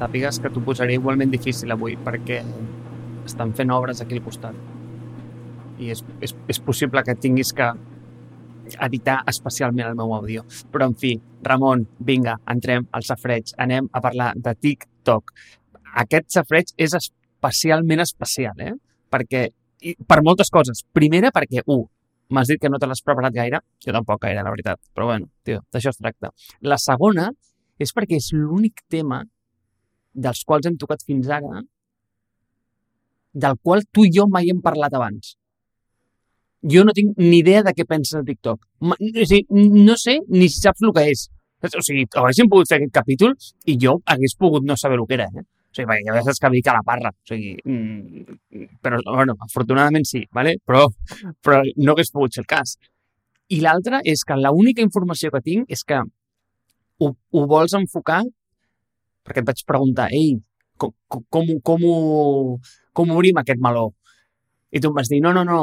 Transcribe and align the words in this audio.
sàpigues 0.00 0.40
que 0.40 0.50
t'ho 0.52 0.62
posaré 0.64 0.96
igualment 0.96 1.32
difícil 1.32 1.72
avui, 1.74 1.96
perquè 2.00 2.40
estan 3.28 3.52
fent 3.56 3.72
obres 3.74 4.00
aquí 4.00 4.16
al 4.16 4.24
costat. 4.24 4.56
I 5.80 5.92
és, 5.94 6.02
és, 6.24 6.34
és 6.48 6.60
possible 6.64 7.02
que 7.04 7.16
tinguis 7.16 7.52
que 7.56 7.68
editar 8.86 9.20
especialment 9.30 9.88
el 9.88 9.96
meu 9.98 10.12
àudio. 10.14 10.44
Però, 10.72 10.88
en 10.90 10.96
fi, 10.98 11.14
Ramon, 11.44 11.86
vinga, 12.06 12.36
entrem 12.52 12.86
al 12.96 13.06
safreig. 13.06 13.54
Anem 13.60 13.88
a 13.92 14.02
parlar 14.04 14.32
de 14.36 14.54
TikTok. 14.54 15.32
Aquest 16.04 16.28
safreig 16.36 16.74
és 16.78 16.94
especialment 16.96 18.04
especial, 18.04 18.60
eh? 18.60 18.76
Perquè, 19.10 19.48
i 19.82 19.96
per 20.06 20.20
moltes 20.26 20.52
coses. 20.52 20.84
Primera, 20.94 21.32
perquè, 21.34 21.64
un, 21.66 21.84
m'has 22.30 22.52
dit 22.52 22.60
que 22.62 22.70
no 22.70 22.78
te 22.78 22.88
l'has 22.88 23.02
preparat 23.02 23.34
gaire. 23.34 23.62
Jo 23.82 23.96
tampoc 23.96 24.22
gaire, 24.22 24.44
la 24.46 24.54
veritat. 24.54 24.80
Però, 24.94 25.10
bueno, 25.10 25.32
tio, 25.44 25.64
d'això 25.72 25.92
es 25.92 26.00
tracta. 26.00 26.32
La 26.62 26.78
segona 26.78 27.30
és 27.80 27.92
perquè 27.96 28.20
és 28.20 28.30
l'únic 28.36 28.84
tema 28.92 29.24
dels 30.14 30.44
quals 30.44 30.66
hem 30.66 30.78
tocat 30.80 31.04
fins 31.06 31.28
ara 31.28 31.62
del 33.32 33.60
qual 33.62 33.84
tu 33.92 34.04
i 34.04 34.10
jo 34.14 34.26
mai 34.26 34.50
hem 34.50 34.62
parlat 34.62 34.94
abans 34.98 35.36
jo 36.62 36.84
no 36.84 36.92
tinc 36.92 37.16
ni 37.16 37.38
idea 37.40 37.62
de 37.62 37.72
què 37.72 37.86
penses 37.88 38.18
de 38.18 38.24
TikTok. 38.24 38.60
O 38.80 39.24
sigui, 39.24 39.46
no 39.50 39.96
sé 39.96 40.18
ni 40.28 40.48
si 40.48 40.60
saps 40.60 40.84
el 40.84 40.92
que 40.96 41.06
és. 41.12 41.28
O 41.64 41.82
sigui, 41.84 42.06
haguéssim 42.16 42.48
pogut 42.52 42.68
fer 42.68 42.80
aquest 42.80 42.92
capítol 42.92 43.34
i 43.68 43.76
jo 43.80 43.98
hagués 44.04 44.36
pogut 44.36 44.64
no 44.64 44.76
saber 44.76 44.98
el 45.00 45.06
que 45.08 45.16
era, 45.18 45.28
eh? 45.28 45.44
O 45.44 45.76
sigui, 45.76 45.88
perquè 45.88 46.16
ja 46.16 46.24
saps 46.26 46.40
que 46.42 46.52
vic 46.52 46.68
a 46.68 46.76
la 46.76 46.84
parra. 46.86 47.12
O 47.12 47.32
sigui, 47.32 47.54
mm, 47.64 48.66
però, 48.84 49.00
bueno, 49.08 49.36
afortunadament 49.48 50.08
sí, 50.08 50.24
¿vale? 50.32 50.56
però, 50.66 50.86
però 51.40 51.62
no 51.76 51.92
hagués 51.92 52.12
pogut 52.12 52.34
ser 52.34 52.44
el 52.44 52.50
cas. 52.50 52.76
I 53.50 53.60
l'altra 53.64 54.00
és 54.04 54.22
que 54.24 54.36
l'única 54.38 54.82
informació 54.84 55.30
que 55.30 55.42
tinc 55.42 55.72
és 55.72 55.82
que 55.84 56.00
ho, 56.00 57.08
ho 57.10 57.46
vols 57.46 57.74
enfocar 57.74 58.22
perquè 59.30 59.44
et 59.44 59.50
vaig 59.52 59.62
preguntar, 59.66 60.08
ei, 60.10 60.34
com, 60.80 60.92
com, 61.08 61.52
com, 61.62 61.84
com, 62.92 63.12
obrim 63.14 63.38
aquest 63.38 63.62
meló? 63.62 63.92
I 64.74 64.82
tu 64.82 64.90
em 64.90 64.98
vas 64.98 65.10
dir, 65.10 65.20
no, 65.22 65.32
no, 65.36 65.44
no, 65.46 65.60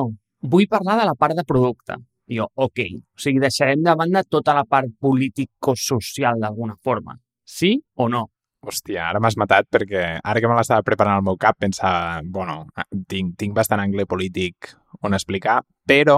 vull 0.48 0.70
parlar 0.72 0.98
de 1.02 1.10
la 1.10 1.16
part 1.20 1.36
de 1.36 1.44
producte. 1.48 2.00
I 2.28 2.40
jo, 2.40 2.48
ok, 2.60 2.82
o 3.16 3.22
sigui, 3.24 3.40
deixarem 3.44 3.84
de 3.84 3.94
banda 4.00 4.24
tota 4.28 4.56
la 4.56 4.66
part 4.68 4.90
político-social 5.00 6.42
d'alguna 6.42 6.76
forma. 6.84 7.16
Sí 7.48 7.78
o 7.96 8.10
no? 8.12 8.26
Hòstia, 8.68 9.06
ara 9.08 9.22
m'has 9.24 9.38
matat 9.40 9.68
perquè 9.72 10.02
ara 10.18 10.42
que 10.42 10.50
me 10.50 10.58
l'estava 10.58 10.84
preparant 10.84 11.20
al 11.20 11.24
meu 11.24 11.38
cap 11.40 11.56
pensava, 11.62 12.20
bueno, 12.26 12.66
tinc, 13.08 13.38
tinc 13.40 13.56
bastant 13.56 13.84
angle 13.84 14.08
polític 14.10 14.74
on 15.06 15.16
explicar, 15.16 15.62
però 15.88 16.18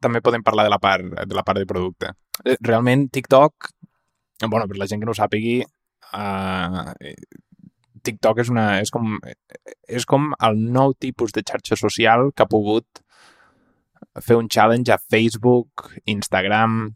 també 0.00 0.22
podem 0.24 0.44
parlar 0.46 0.64
de 0.66 0.72
la 0.72 0.80
part 0.82 1.04
de, 1.04 1.36
la 1.36 1.44
part 1.44 1.60
de 1.60 1.68
producte. 1.68 2.14
Eh, 2.46 2.56
realment, 2.64 3.08
TikTok, 3.12 3.68
bueno, 4.46 4.66
per 4.70 4.78
la 4.80 4.88
gent 4.88 5.02
que 5.02 5.08
no 5.10 5.12
ho 5.12 5.18
sàpigui, 5.18 5.60
uh, 6.12 6.92
TikTok 8.02 8.42
és, 8.42 8.50
una, 8.50 8.66
és, 8.82 8.90
com, 8.90 9.16
és 9.88 10.06
com 10.08 10.32
el 10.42 10.58
nou 10.74 10.94
tipus 10.98 11.34
de 11.34 11.44
xarxa 11.46 11.78
social 11.78 12.30
que 12.34 12.44
ha 12.44 12.50
pogut 12.50 13.02
fer 14.20 14.36
un 14.36 14.50
challenge 14.50 14.92
a 14.92 14.98
Facebook, 14.98 15.88
Instagram, 16.10 16.94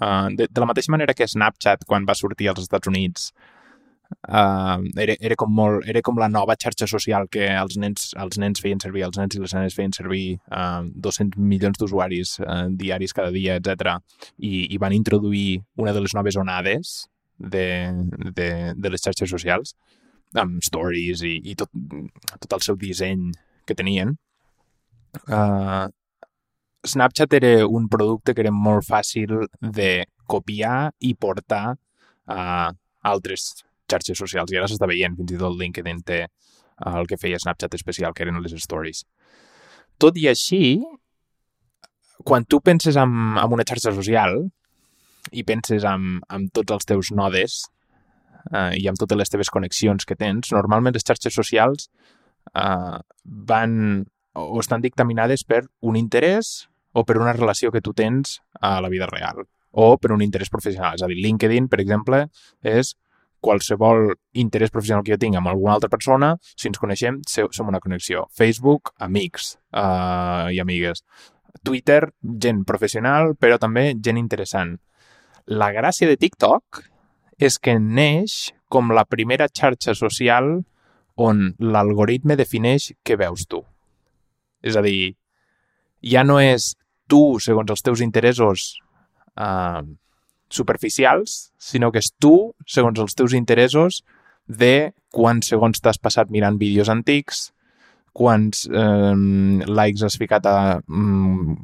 uh, 0.00 0.28
de, 0.34 0.48
de 0.50 0.60
la 0.60 0.68
mateixa 0.70 0.92
manera 0.92 1.14
que 1.16 1.28
Snapchat 1.28 1.86
quan 1.88 2.06
va 2.08 2.18
sortir 2.18 2.50
als 2.50 2.64
Estats 2.66 2.90
Units 2.90 3.30
uh, 4.28 4.82
era, 4.96 5.16
era, 5.20 5.36
com 5.38 5.52
molt, 5.54 5.86
era 5.88 6.02
com 6.04 6.18
la 6.20 6.28
nova 6.28 6.56
xarxa 6.60 6.88
social 6.90 7.28
que 7.30 7.48
els 7.54 7.78
nens, 7.80 8.10
els 8.20 8.38
nens 8.40 8.62
feien 8.62 8.82
servir, 8.82 9.06
els 9.06 9.18
nens 9.20 9.36
i 9.36 9.42
les 9.42 9.54
nenes 9.56 9.76
feien 9.76 9.94
servir 9.96 10.24
uh, 10.50 10.82
200 11.08 11.40
milions 11.40 11.80
d'usuaris 11.80 12.38
uh, 12.44 12.66
diaris 12.70 13.16
cada 13.16 13.32
dia, 13.34 13.58
etc. 13.60 13.96
I, 14.38 14.68
I 14.74 14.80
van 14.82 14.96
introduir 14.96 15.62
una 15.80 15.94
de 15.96 16.04
les 16.04 16.14
noves 16.16 16.38
onades 16.40 16.96
de, 17.38 17.66
de, 18.36 18.48
de 18.76 18.92
les 18.92 19.02
xarxes 19.02 19.30
socials 19.30 19.74
amb 20.40 20.62
stories 20.66 21.22
i, 21.26 21.36
i 21.50 21.54
tot, 21.58 21.70
tot 22.42 22.56
el 22.56 22.64
seu 22.66 22.78
disseny 22.78 23.30
que 23.66 23.76
tenien. 23.78 24.16
Uh, 25.30 25.86
Snapchat 26.84 27.32
era 27.38 27.66
un 27.66 27.88
producte 27.88 28.34
que 28.34 28.42
era 28.44 28.52
molt 28.52 28.84
fàcil 28.86 29.46
de 29.60 30.04
copiar 30.28 30.90
i 31.00 31.14
portar 31.14 31.76
a 32.26 32.40
altres 33.04 33.64
xarxes 33.90 34.18
socials. 34.18 34.52
I 34.52 34.58
ara 34.58 34.68
s'està 34.68 34.88
veient, 34.90 35.16
fins 35.16 35.32
i 35.32 35.40
tot 35.40 35.56
LinkedIn 35.60 36.02
té 36.08 36.24
el 36.90 37.08
que 37.08 37.18
feia 37.20 37.38
Snapchat 37.40 37.76
especial, 37.78 38.12
que 38.12 38.24
eren 38.26 38.42
les 38.42 38.56
stories. 38.58 39.04
Tot 40.00 40.18
i 40.18 40.26
així, 40.28 40.82
quan 42.26 42.44
tu 42.44 42.60
penses 42.60 42.98
en, 43.00 43.38
en 43.38 43.56
una 43.56 43.66
xarxa 43.68 43.94
social 43.94 44.40
i 45.32 45.44
penses 45.44 45.84
en, 45.88 46.18
en 46.32 46.48
tots 46.54 46.74
els 46.74 46.88
teus 46.88 47.12
nodes 47.14 47.62
eh, 48.52 48.74
i 48.80 48.88
amb 48.88 49.00
totes 49.00 49.18
les 49.18 49.32
teves 49.32 49.50
connexions 49.50 50.04
que 50.04 50.16
tens, 50.16 50.52
normalment 50.52 50.94
les 50.96 51.06
xarxes 51.06 51.34
socials 51.34 51.88
eh, 52.54 52.98
van 53.24 54.04
o 54.34 54.58
estan 54.60 54.82
dictaminades 54.82 55.44
per 55.46 55.62
un 55.80 55.96
interès 55.96 56.66
o 56.92 57.04
per 57.06 57.18
una 57.18 57.32
relació 57.32 57.70
que 57.70 57.82
tu 57.82 57.94
tens 57.94 58.40
a 58.60 58.80
la 58.82 58.90
vida 58.90 59.06
real 59.10 59.44
o 59.74 59.96
per 59.98 60.12
un 60.14 60.22
interès 60.22 60.50
professional. 60.50 60.94
És 60.94 61.02
a 61.02 61.08
dir, 61.10 61.18
LinkedIn, 61.18 61.66
per 61.70 61.80
exemple, 61.82 62.20
és 62.62 62.94
qualsevol 63.44 64.14
interès 64.40 64.72
professional 64.72 65.02
que 65.04 65.12
jo 65.12 65.20
tinc 65.20 65.36
amb 65.36 65.50
alguna 65.50 65.74
altra 65.76 65.90
persona, 65.92 66.32
si 66.54 66.70
ens 66.70 66.80
coneixem, 66.80 67.20
som 67.26 67.68
una 67.68 67.82
connexió. 67.82 68.24
Facebook, 68.32 68.94
amics 69.02 69.56
uh, 69.74 70.48
i 70.54 70.60
amigues. 70.62 71.04
Twitter, 71.64 72.00
gent 72.22 72.64
professional, 72.68 73.34
però 73.40 73.58
també 73.60 73.92
gent 73.98 74.20
interessant. 74.20 74.78
La 75.44 75.72
gràcia 75.76 76.08
de 76.08 76.16
TikTok 76.16 76.80
és 77.36 77.58
que 77.60 77.74
neix 77.76 78.54
com 78.72 78.94
la 78.96 79.04
primera 79.04 79.48
xarxa 79.52 79.92
social 79.92 80.62
on 81.20 81.42
l'algoritme 81.60 82.36
defineix 82.36 82.94
què 83.04 83.18
veus 83.20 83.44
tu. 83.46 83.60
És 84.64 84.76
a 84.76 84.82
dir, 84.82 85.12
ja 86.00 86.24
no 86.24 86.38
és 86.40 86.72
tu, 87.06 87.36
segons 87.44 87.70
els 87.70 87.84
teus 87.84 88.00
interessos 88.00 88.64
uh, 89.36 89.84
superficials, 90.48 91.52
sinó 91.60 91.92
que 91.92 92.00
és 92.00 92.08
tu, 92.16 92.54
segons 92.64 92.98
els 93.04 93.14
teus 93.14 93.36
interessos, 93.36 94.00
de 94.48 94.94
quants 95.12 95.52
segons 95.52 95.80
t'has 95.80 96.00
passat 96.00 96.32
mirant 96.32 96.56
vídeos 96.56 96.88
antics, 96.88 97.50
quants 98.14 98.64
eh, 98.70 99.14
likes 99.66 100.04
has 100.06 100.16
ficat 100.20 100.46
a 100.46 100.56
um, 100.86 101.56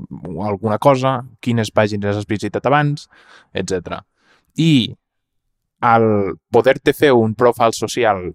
alguna 0.46 0.80
cosa, 0.82 1.20
quines 1.40 1.70
pàgines 1.70 2.18
has 2.18 2.26
visitat 2.28 2.66
abans, 2.66 3.06
etc. 3.54 4.00
I 4.58 4.90
al 5.80 6.04
poder-te 6.52 6.92
fer 6.92 7.12
un 7.16 7.34
profile 7.38 7.76
social 7.76 8.26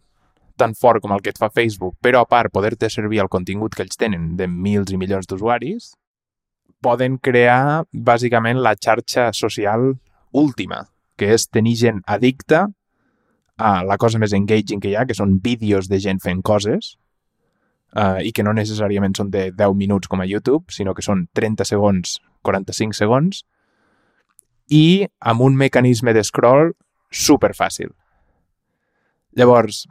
tan 0.56 0.74
fort 0.80 1.04
com 1.04 1.12
el 1.12 1.22
que 1.22 1.34
et 1.36 1.40
fa 1.40 1.52
Facebook, 1.52 1.98
però 2.02 2.24
a 2.24 2.30
part 2.30 2.54
poder-te 2.54 2.90
servir 2.90 3.20
el 3.22 3.30
contingut 3.30 3.76
que 3.76 3.84
ells 3.84 4.00
tenen 4.00 4.34
de 4.40 4.48
mils 4.48 4.94
i 4.96 4.98
milions 4.98 5.28
d'usuaris, 5.28 5.92
poden 6.82 7.20
crear 7.20 7.84
bàsicament 7.92 8.62
la 8.64 8.76
xarxa 8.80 9.32
social 9.34 9.92
última, 10.32 10.86
que 11.20 11.34
és 11.36 11.48
tenir 11.52 11.76
gent 11.80 12.02
addicta 12.08 12.68
a 13.58 13.72
la 13.88 13.98
cosa 13.98 14.20
més 14.20 14.36
engaging 14.36 14.82
que 14.84 14.92
hi 14.92 14.96
ha, 14.96 15.06
que 15.08 15.16
són 15.16 15.40
vídeos 15.44 15.90
de 15.92 16.00
gent 16.04 16.20
fent 16.24 16.42
coses, 16.44 16.96
uh, 17.96 18.22
i 18.22 18.32
que 18.36 18.44
no 18.44 18.54
necessàriament 18.56 19.16
són 19.18 19.32
de 19.34 19.50
10 19.56 19.76
minuts 19.80 20.12
com 20.12 20.22
a 20.22 20.28
YouTube, 20.30 20.72
sinó 20.74 20.94
que 20.94 21.06
són 21.06 21.26
30 21.34 21.68
segons, 21.68 22.20
45 22.46 22.98
segons, 22.98 23.44
i 24.70 25.06
amb 25.20 25.42
un 25.46 25.58
mecanisme 25.58 26.14
de 26.14 26.24
scroll 26.24 26.74
super 27.12 27.54
fàcil. 27.56 27.92
Llavors, 29.36 29.84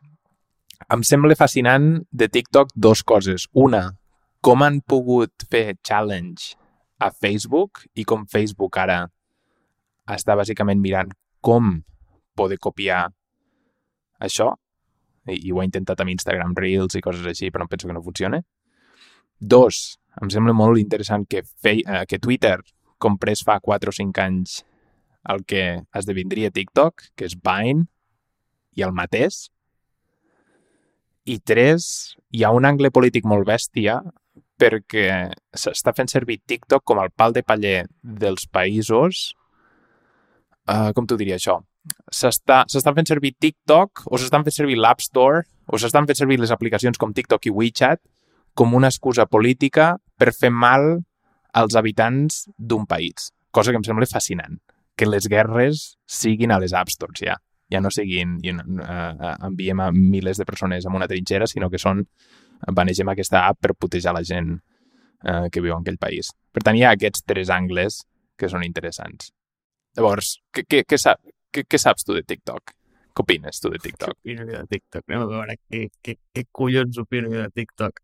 em 0.93 1.03
sembla 1.05 1.37
fascinant 1.39 2.03
de 2.11 2.29
TikTok 2.29 2.73
dos 2.75 3.03
coses. 3.03 3.47
Una, 3.53 3.95
com 4.45 4.63
han 4.65 4.81
pogut 4.81 5.47
fer 5.51 5.77
challenge 5.85 6.55
a 7.01 7.11
Facebook 7.11 7.85
i 7.95 8.05
com 8.09 8.27
Facebook 8.31 8.77
ara 8.81 9.05
està 10.11 10.37
bàsicament 10.37 10.81
mirant 10.81 11.13
com 11.45 11.79
poder 12.37 12.59
copiar 12.61 13.07
això 14.25 14.53
i, 15.29 15.39
i 15.49 15.53
ho 15.53 15.61
ha 15.61 15.67
intentat 15.67 16.01
amb 16.03 16.13
Instagram 16.15 16.55
Reels 16.59 16.99
i 16.99 17.03
coses 17.05 17.27
així, 17.27 17.51
però 17.51 17.67
em 17.67 17.73
penso 17.73 17.89
que 17.89 17.97
no 17.97 18.05
funciona. 18.05 18.43
Dos, 19.41 19.99
em 20.23 20.31
sembla 20.31 20.55
molt 20.57 20.81
interessant 20.81 21.27
que, 21.31 21.43
fei, 21.63 21.83
eh, 21.87 22.05
que 22.09 22.21
Twitter 22.23 22.59
comprés 23.03 23.43
fa 23.45 23.59
4 23.61 23.91
o 23.91 23.97
5 23.97 24.25
anys 24.25 24.63
el 25.33 25.45
que 25.49 25.65
esdevindria 25.97 26.53
TikTok, 26.53 27.11
que 27.17 27.27
és 27.29 27.37
Vine, 27.41 27.87
i 28.77 28.85
el 28.85 28.93
mateix. 28.93 29.47
I 31.25 31.39
tres, 31.41 31.87
hi 32.37 32.45
ha 32.45 32.53
un 32.53 32.69
angle 32.69 32.91
polític 32.93 33.25
molt 33.25 33.49
bèstia 33.49 34.03
perquè 34.61 35.31
s'està 35.57 35.95
fent 35.97 36.11
servir 36.11 36.43
TikTok 36.47 36.85
com 36.85 37.01
el 37.03 37.11
pal 37.17 37.33
de 37.35 37.43
paller 37.43 37.79
dels 38.03 38.45
països 38.47 39.31
uh, 40.69 40.93
com 40.95 41.07
t'ho 41.07 41.19
diria 41.19 41.39
això? 41.41 41.59
S'estan 42.15 42.95
fent 42.97 43.09
servir 43.09 43.35
TikTok 43.41 44.07
o 44.07 44.21
s'estan 44.21 44.45
fent 44.47 44.57
servir 44.57 44.79
l'App 44.81 45.03
Store 45.05 45.43
o 45.67 45.81
s'estan 45.81 46.07
fent 46.09 46.19
servir 46.19 46.39
les 46.41 46.53
aplicacions 46.55 47.01
com 47.01 47.13
TikTok 47.13 47.49
i 47.49 47.53
WeChat 47.53 48.01
com 48.55 48.75
una 48.79 48.89
excusa 48.93 49.27
política 49.27 49.95
per 50.17 50.33
fer 50.33 50.51
mal 50.51 51.03
als 51.55 51.77
habitants 51.77 52.45
d'un 52.57 52.87
país. 52.87 53.33
Cosa 53.51 53.73
que 53.73 53.79
em 53.79 53.87
sembla 53.87 54.09
fascinant. 54.11 54.59
Que 54.97 55.07
les 55.07 55.27
guerres 55.31 55.97
siguin 56.07 56.55
a 56.55 56.61
les 56.63 56.75
App 56.75 56.91
Stores 56.91 57.21
ja. 57.21 57.37
ja 57.71 57.81
no 57.83 57.91
siguin 57.91 58.39
i, 58.47 58.55
uh, 58.55 59.35
enviem 59.49 59.81
a 59.83 59.91
milers 59.95 60.39
de 60.39 60.47
persones 60.47 60.87
en 60.87 60.95
una 60.95 61.09
trinxera, 61.11 61.49
sinó 61.51 61.71
que 61.71 61.83
són 61.83 62.05
banegem 62.73 63.11
aquesta 63.11 63.45
app 63.49 63.61
per 63.61 63.75
putejar 63.75 64.15
la 64.15 64.23
gent 64.25 64.55
uh, 64.55 65.47
que 65.51 65.63
viu 65.63 65.75
en 65.75 65.83
aquell 65.83 65.99
país. 65.99 66.31
Per 66.55 66.63
tant, 66.63 66.79
hi 66.79 66.85
ha 66.87 66.95
aquests 66.95 67.27
tres 67.27 67.51
angles 67.51 68.05
que 68.39 68.51
són 68.51 68.65
interessants. 68.67 69.33
Llavors, 69.99 70.39
què, 70.55 70.65
què, 70.67 70.83
què, 70.87 70.99
què, 71.55 71.65
què 71.71 71.81
saps 71.81 72.07
tu 72.07 72.17
de 72.17 72.25
TikTok? 72.27 72.75
Què 73.15 73.23
opines 73.23 73.61
tu 73.63 73.71
de 73.71 73.79
TikTok? 73.83 74.17
Què 74.17 74.35
opino 74.35 74.47
de 74.51 74.65
TikTok? 74.71 75.05
Anem 75.09 75.23
a 75.23 75.29
veure 75.31 75.57
què, 75.61 75.85
què, 76.03 76.17
què 76.35 76.47
collons 76.61 76.99
opino 77.03 77.31
de 77.31 77.47
TikTok. 77.55 78.03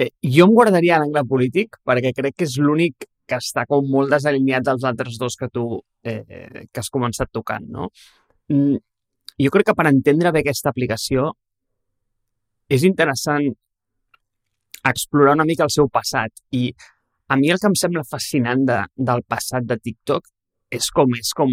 Eh, 0.00 0.10
jo 0.36 0.46
em 0.48 0.54
guardaria 0.56 1.00
l'angle 1.00 1.24
polític 1.28 1.78
perquè 1.88 2.12
crec 2.16 2.36
que 2.36 2.48
és 2.48 2.56
l'únic 2.60 3.08
que 3.26 3.38
està 3.42 3.64
com 3.68 3.86
molt 3.90 4.12
desalineat 4.14 4.64
dels 4.68 4.84
altres 4.88 5.16
dos 5.20 5.36
que 5.36 5.48
tu 5.52 5.66
eh, 6.06 6.66
que 6.70 6.82
has 6.82 6.92
començat 6.92 7.32
tocant, 7.32 7.64
no? 7.76 7.90
Mm, 8.52 8.76
jo 9.42 9.52
crec 9.52 9.70
que 9.70 9.76
per 9.76 9.88
entendre 9.90 10.32
bé 10.32 10.44
aquesta 10.44 10.70
aplicació 10.72 11.32
és 12.72 12.84
interessant 12.86 13.48
explorar 14.86 15.34
una 15.34 15.46
mica 15.48 15.66
el 15.66 15.74
seu 15.74 15.90
passat 15.90 16.32
i 16.54 16.68
a 17.28 17.36
mi 17.36 17.50
el 17.50 17.58
que 17.58 17.68
em 17.68 17.74
sembla 17.74 18.04
fascinant 18.06 18.62
de, 18.68 18.78
del 19.10 19.24
passat 19.26 19.66
de 19.66 19.76
TikTok 19.82 20.28
és 20.70 20.90
com, 20.94 21.12
és 21.18 21.32
com 21.36 21.52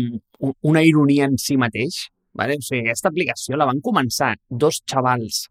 una 0.61 0.83
ironia 0.83 1.29
en 1.29 1.37
si 1.37 1.57
mateix. 1.57 2.07
Vale? 2.33 2.57
O 2.57 2.65
sigui, 2.65 2.87
aquesta 2.87 3.11
aplicació 3.11 3.57
la 3.59 3.67
van 3.69 3.81
començar 3.85 4.33
dos 4.49 4.81
xavals 4.89 5.43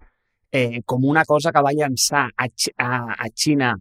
eh, 0.51 0.83
com 0.85 1.05
una 1.07 1.25
cosa 1.25 1.53
que 1.55 1.63
va 1.63 1.75
llançar 1.77 2.27
a, 2.35 2.49
a, 2.83 2.89
a 3.15 3.29
Xina 3.31 3.73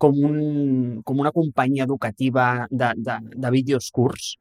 com, 0.00 0.16
un, 0.28 1.00
com 1.04 1.20
una 1.20 1.32
companyia 1.32 1.84
educativa 1.88 2.66
de, 2.70 2.92
de, 2.96 3.16
de 3.36 3.52
vídeos 3.56 3.90
curts. 3.92 4.34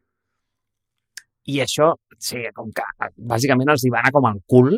I 1.50 1.62
això, 1.64 1.94
sí, 2.22 2.44
com 2.56 2.70
que 2.76 2.86
bàsicament 3.32 3.72
els 3.74 3.86
hi 3.86 3.92
va 3.94 4.04
anar 4.04 4.14
com 4.16 4.28
al 4.30 4.44
cul, 4.52 4.76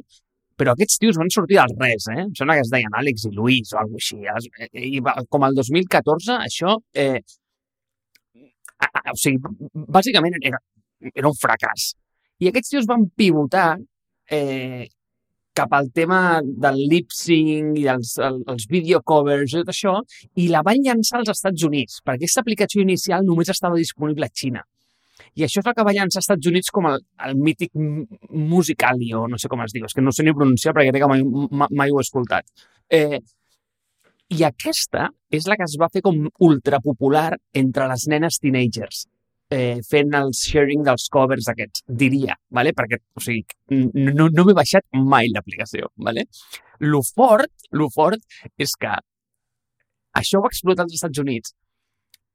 però 0.62 0.76
aquests 0.76 1.02
tios 1.02 1.18
van 1.18 1.32
sortir 1.34 1.58
del 1.58 1.74
res, 1.80 2.06
eh? 2.14 2.22
Em 2.24 2.34
sembla 2.38 2.56
que 2.58 2.64
es 2.68 2.72
deien 2.72 2.98
Àlex 2.98 3.26
i 3.28 3.32
Luis 3.34 3.74
o 3.74 3.80
alguna 3.82 3.98
cosa 3.98 4.18
així. 4.38 4.50
Eh, 4.70 4.88
I 4.98 5.02
com 5.30 5.48
el 5.48 5.58
2014, 5.58 6.38
això... 6.38 6.78
Eh, 6.94 7.22
o 9.12 9.18
sigui, 9.20 9.42
bàsicament 9.98 10.40
era, 10.42 10.62
era 11.14 11.30
un 11.30 11.38
fracàs. 11.38 11.92
I 12.42 12.50
aquests 12.50 12.74
tios 12.74 12.90
van 12.90 13.06
pivotar 13.18 13.76
eh, 14.32 14.88
cap 15.54 15.74
al 15.76 15.92
tema 15.92 16.42
del 16.42 16.80
lip-sync 16.92 17.78
i 17.82 17.88
els, 17.92 18.16
els, 18.24 18.44
els 18.54 18.68
videocovers 18.72 19.54
i 19.54 19.62
tot 19.62 19.72
això, 19.74 19.96
i 20.40 20.48
la 20.52 20.64
van 20.66 20.80
llançar 20.84 21.20
als 21.20 21.34
Estats 21.36 21.66
Units, 21.68 22.00
perquè 22.06 22.24
aquesta 22.24 22.44
aplicació 22.46 22.86
inicial 22.86 23.28
només 23.28 23.52
estava 23.52 23.80
disponible 23.80 24.28
a 24.28 24.34
Xina. 24.34 24.64
I 25.36 25.46
això 25.46 25.62
és 25.62 25.68
el 25.68 25.76
que 25.76 25.86
va 25.88 25.94
llançar 25.96 26.20
als 26.20 26.26
Estats 26.26 26.48
Units 26.50 26.72
com 26.76 26.88
el, 26.90 27.04
el 27.28 27.38
mític 27.40 27.72
Musicalio, 27.76 29.28
no 29.32 29.40
sé 29.40 29.52
com 29.52 29.62
es 29.64 29.76
diu, 29.76 29.86
és 29.88 29.96
que 29.96 30.04
no 30.04 30.12
sé 30.16 30.26
ni 30.26 30.34
pronunciar 30.36 30.74
perquè 30.76 30.92
crec 30.92 31.06
que 31.06 31.12
mai, 31.12 31.24
mai, 31.52 31.78
mai 31.84 31.94
ho 31.94 32.00
he 32.00 32.08
escoltat. 32.08 32.48
Eh, 32.92 33.22
I 34.32 34.46
aquesta 34.48 35.10
és 35.34 35.48
la 35.50 35.58
que 35.60 35.66
es 35.68 35.76
va 35.80 35.90
fer 35.92 36.02
com 36.06 36.28
ultrapopular 36.48 37.34
entre 37.62 37.88
les 37.92 38.06
nenes 38.12 38.40
teenagers, 38.40 39.06
eh, 39.52 39.80
fent 39.88 40.16
el 40.16 40.32
sharing 40.38 40.86
dels 40.88 41.08
covers 41.12 41.50
aquests, 41.52 41.84
diria, 42.04 42.38
¿vale? 42.50 42.72
perquè 42.78 43.02
o 43.16 43.24
sigui, 43.24 43.44
no, 44.08 44.30
no 44.32 44.46
m'he 44.48 44.56
baixat 44.56 44.88
mai 44.96 45.28
l'aplicació. 45.34 45.92
¿vale? 45.96 46.28
Lo 46.80 47.02
fort, 47.04 47.52
lo 47.72 47.90
fort 47.92 48.24
és 48.58 48.76
que 48.80 48.94
això 50.22 50.40
va 50.44 50.52
explotar 50.52 50.88
als 50.88 50.96
Estats 50.96 51.20
Units, 51.20 51.52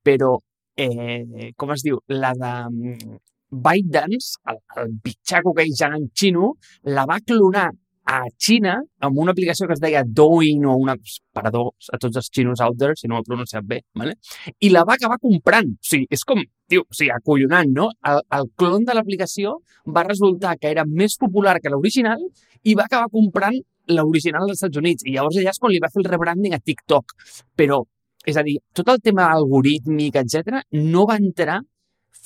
però 0.04 0.36
eh, 0.76 1.52
com 1.56 1.72
es 1.72 1.84
diu, 1.86 2.02
la 2.12 2.34
de 2.36 2.52
mm, 2.68 3.16
ByteDance, 3.64 4.36
el, 4.52 4.60
el 4.82 4.94
bitxaco 5.04 5.54
que 5.56 5.64
hi 5.64 5.74
gegant 5.80 6.10
xino, 6.12 6.52
la 6.92 7.06
va 7.08 7.22
clonar 7.24 7.70
a 8.06 8.22
Xina 8.38 8.76
amb 9.06 9.18
una 9.18 9.32
aplicació 9.34 9.66
que 9.66 9.74
es 9.76 9.82
deia 9.82 10.04
Douyin 10.06 10.64
o 10.66 10.76
una... 10.80 10.94
Perdó 11.36 11.66
a 11.92 11.98
tots 12.00 12.16
els 12.16 12.30
xinos 12.32 12.62
out 12.64 12.78
there, 12.80 12.96
si 12.96 13.10
no 13.10 13.18
ho 13.18 13.20
he 13.20 13.26
pronunciat 13.26 13.66
bé, 13.66 13.82
¿vale? 13.94 14.14
i 14.60 14.70
la 14.70 14.84
va 14.88 14.94
acabar 14.96 15.18
comprant. 15.20 15.74
O 15.74 15.88
sigui, 15.90 16.06
és 16.10 16.22
com, 16.24 16.40
tio, 16.70 16.86
o 16.86 16.96
sigui, 16.96 17.10
acollonant, 17.12 17.72
no? 17.76 17.90
El, 18.08 18.22
el 18.38 18.48
clon 18.56 18.86
de 18.88 18.96
l'aplicació 18.96 19.58
va 19.92 20.06
resultar 20.06 20.54
que 20.60 20.70
era 20.72 20.86
més 20.88 21.18
popular 21.20 21.58
que 21.60 21.72
l'original 21.72 22.22
i 22.64 22.76
va 22.78 22.86
acabar 22.86 23.10
comprant 23.12 23.58
l'original 23.92 24.46
dels 24.46 24.62
Estats 24.62 24.80
Units. 24.80 25.04
I 25.04 25.18
llavors 25.18 25.36
allà 25.42 25.52
és 25.52 25.60
quan 25.60 25.74
li 25.74 25.82
va 25.82 25.92
fer 25.92 26.02
el 26.02 26.08
rebranding 26.08 26.56
a 26.56 26.62
TikTok. 26.62 27.18
Però 27.58 27.82
és 28.26 28.38
a 28.38 28.42
dir, 28.46 28.56
tot 28.74 28.88
el 28.90 29.02
tema 29.04 29.28
algorítmic, 29.30 30.16
etc 30.18 30.64
no 30.72 31.04
va 31.06 31.18
entrar 31.20 31.60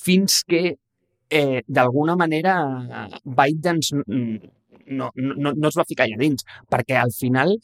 fins 0.01 0.41
que 0.49 0.63
eh, 1.31 1.61
d'alguna 1.67 2.17
manera 2.17 2.55
ByteDance 3.25 4.01
no, 4.91 5.11
no, 5.17 5.55
no 5.55 5.69
es 5.71 5.79
va 5.79 5.87
ficar 5.89 6.07
allà 6.07 6.19
dins, 6.21 6.47
perquè 6.71 6.99
al 7.01 7.15
final 7.17 7.57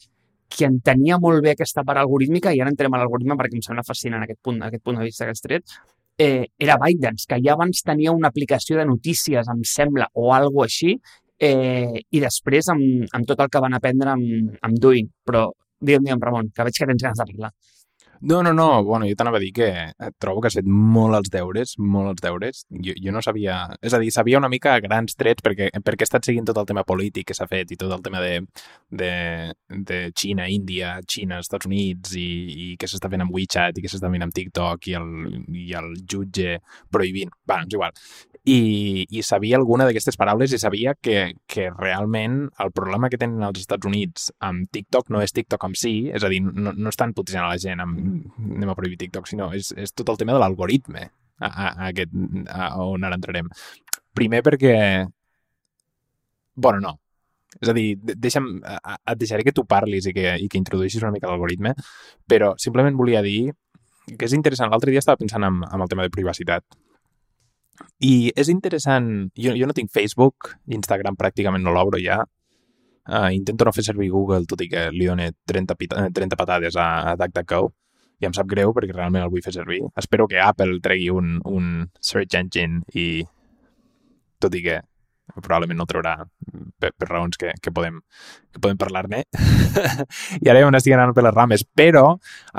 qui 0.47 0.63
entenia 0.63 1.17
molt 1.19 1.43
bé 1.43 1.53
aquesta 1.53 1.83
part 1.83 1.99
algorítmica, 2.01 2.53
i 2.55 2.61
ara 2.63 2.71
entrem 2.71 2.93
a 2.95 3.01
l'algoritme 3.01 3.35
perquè 3.39 3.59
em 3.59 3.63
sembla 3.65 3.83
fascinant 3.85 4.23
aquest 4.23 4.39
punt, 4.43 4.61
aquest 4.63 4.83
punt 4.83 4.99
de 4.99 5.07
vista 5.09 5.27
que 5.27 5.35
has 5.35 5.43
tret, 5.43 5.77
eh, 6.17 6.47
era 6.57 6.77
ByteDance, 6.81 7.27
que 7.29 7.39
ja 7.43 7.53
abans 7.53 7.83
tenia 7.85 8.15
una 8.15 8.31
aplicació 8.31 8.79
de 8.79 8.87
notícies, 8.87 9.47
em 9.53 9.63
sembla, 9.67 10.07
o 10.15 10.31
alguna 10.33 10.65
així, 10.71 10.95
eh, 11.39 12.01
i 12.09 12.19
després 12.23 12.69
amb, 12.73 13.05
amb 13.13 13.27
tot 13.29 13.43
el 13.43 13.51
que 13.53 13.61
van 13.61 13.77
aprendre 13.77 14.15
amb, 14.15 14.57
amb 14.61 14.79
Doing. 14.81 15.09
Però 15.27 15.47
digue'm, 15.79 16.07
digue'm, 16.07 16.23
Ramon, 16.23 16.51
que 16.55 16.65
veig 16.65 16.79
que 16.79 16.89
tens 16.89 17.03
ganes 17.03 17.21
de 17.21 17.27
parlar. 17.31 17.51
No, 18.21 18.41
no, 18.43 18.53
no. 18.53 18.83
Bueno, 18.83 19.05
jo 19.09 19.15
t'anava 19.17 19.37
a 19.37 19.43
dir 19.43 19.51
que 19.53 19.67
trobo 20.19 20.41
que 20.41 20.49
has 20.49 20.57
fet 20.57 20.67
molt 20.67 21.17
els 21.17 21.31
deures, 21.33 21.75
molt 21.77 22.11
els 22.13 22.23
deures. 22.23 22.63
Jo, 22.69 22.95
jo 23.03 23.13
no 23.13 23.21
sabia... 23.25 23.59
És 23.81 23.93
a 23.93 24.01
dir, 24.01 24.11
sabia 24.13 24.39
una 24.41 24.49
mica 24.49 24.77
grans 24.83 25.17
trets 25.19 25.45
perquè, 25.45 25.69
perquè 25.85 26.05
he 26.05 26.09
estat 26.09 26.27
seguint 26.27 26.47
tot 26.47 26.57
el 26.61 26.69
tema 26.69 26.85
polític 26.87 27.29
que 27.29 27.37
s'ha 27.37 27.49
fet 27.49 27.73
i 27.73 27.79
tot 27.79 27.93
el 27.93 28.03
tema 28.05 28.21
de, 28.23 28.41
de, 28.89 29.11
de 29.91 29.99
Xina, 30.17 30.47
Índia, 30.53 30.97
Xina, 31.07 31.41
Estats 31.43 31.69
Units 31.69 32.15
i, 32.17 32.29
i 32.67 32.69
què 32.79 32.89
s'està 32.89 33.11
fent 33.11 33.25
amb 33.25 33.35
WeChat 33.35 33.77
i 33.77 33.85
què 33.85 33.91
s'està 33.91 34.11
fent 34.13 34.25
amb 34.25 34.35
TikTok 34.35 34.89
i 34.91 34.97
el, 34.97 35.11
i 35.53 35.69
el 35.77 35.93
jutge 36.05 36.57
prohibint. 36.93 37.33
Va, 37.47 37.61
és 37.67 37.77
igual 37.77 37.93
i, 38.47 39.05
i 39.11 39.21
sabia 39.27 39.57
alguna 39.59 39.85
d'aquestes 39.87 40.15
paraules 40.19 40.53
i 40.55 40.59
sabia 40.61 40.93
que, 40.95 41.33
que 41.51 41.67
realment 41.75 42.45
el 42.63 42.71
problema 42.71 43.09
que 43.11 43.19
tenen 43.19 43.43
els 43.43 43.59
Estats 43.59 43.87
Units 43.89 44.29
amb 44.47 44.69
TikTok 44.71 45.11
no 45.11 45.21
és 45.23 45.35
TikTok 45.35 45.65
en 45.67 45.75
si, 45.75 45.95
és 46.15 46.23
a 46.23 46.31
dir, 46.31 46.39
no, 46.45 46.71
no 46.71 46.93
estan 46.93 47.11
putejant 47.17 47.43
a 47.43 47.51
la 47.51 47.59
gent 47.59 47.83
amb 47.83 47.99
anem 48.07 48.71
a 48.71 48.75
prohibir 48.77 48.99
TikTok, 49.03 49.27
sinó 49.29 49.49
és, 49.55 49.71
és 49.77 49.93
tot 49.95 50.09
el 50.13 50.19
tema 50.19 50.35
de 50.35 50.41
l'algoritme 50.43 51.03
a, 51.05 51.47
a, 51.47 51.67
a, 51.67 51.89
aquest, 51.91 52.15
a, 52.53 52.71
on 52.85 53.05
ara 53.07 53.19
entrarem. 53.19 53.51
Primer 54.17 54.41
perquè... 54.45 54.73
Bueno, 56.57 56.81
no. 56.81 56.95
És 57.61 57.69
a 57.71 57.75
dir, 57.77 57.95
deixa'm, 57.97 58.49
et 58.61 59.19
deixaré 59.19 59.45
que 59.45 59.53
tu 59.55 59.63
parlis 59.69 60.09
i 60.09 60.13
que, 60.13 60.33
i 60.41 60.49
que 60.51 60.59
introduïssis 60.59 61.03
una 61.03 61.13
mica 61.13 61.29
l'algoritme, 61.29 61.73
però 62.27 62.51
simplement 62.61 62.97
volia 62.97 63.23
dir 63.25 63.53
que 64.07 64.25
és 64.25 64.35
interessant. 64.35 64.71
L'altre 64.71 64.91
dia 64.93 65.01
estava 65.03 65.19
pensant 65.21 65.45
en, 65.45 65.61
en 65.65 65.83
el 65.83 65.89
tema 65.91 66.05
de 66.05 66.13
privacitat 66.13 66.65
i 68.01 68.31
és 68.35 68.49
interessant, 68.53 69.09
jo, 69.37 69.53
jo 69.57 69.67
no 69.69 69.75
tinc 69.77 69.91
Facebook, 69.93 70.53
Instagram 70.73 71.17
pràcticament 71.19 71.65
no 71.65 71.73
l'obro 71.75 71.99
ja, 72.01 72.19
uh, 72.21 73.29
intento 73.33 73.67
no 73.67 73.73
fer 73.75 73.85
servir 73.85 74.09
Google, 74.13 74.45
tot 74.49 74.61
i 74.65 74.69
que 74.71 74.87
li 74.93 75.09
dono 75.09 75.27
30, 75.49 75.77
30 76.13 76.39
patades 76.39 76.77
a, 76.77 76.87
a 77.11 77.15
DuckDuckGo, 77.19 77.69
i 78.19 78.27
em 78.27 78.33
sap 78.33 78.49
greu 78.49 78.73
perquè 78.73 78.95
realment 78.95 79.23
el 79.23 79.31
vull 79.33 79.43
fer 79.45 79.53
servir. 79.55 79.81
Espero 79.99 80.27
que 80.29 80.41
Apple 80.41 80.79
tregui 80.83 81.09
un, 81.13 81.37
un 81.45 81.87
search 82.01 82.37
engine 82.39 82.81
i 82.97 83.25
tot 84.41 84.55
i 84.57 84.63
que 84.65 84.79
probablement 85.35 85.81
no 85.81 85.87
traurà 85.89 86.15
per, 86.79 86.93
per 86.95 87.09
raons 87.09 87.37
que, 87.37 87.51
que 87.61 87.73
podem, 87.73 87.99
que 88.53 88.61
podem 88.63 88.79
parlar-ne. 88.79 89.23
I 90.43 90.49
ara 90.49 90.63
ja 90.63 90.71
m'estic 90.71 90.95
anant 90.95 91.13
per 91.15 91.25
les 91.27 91.35
rames, 91.35 91.65
però 91.77 92.05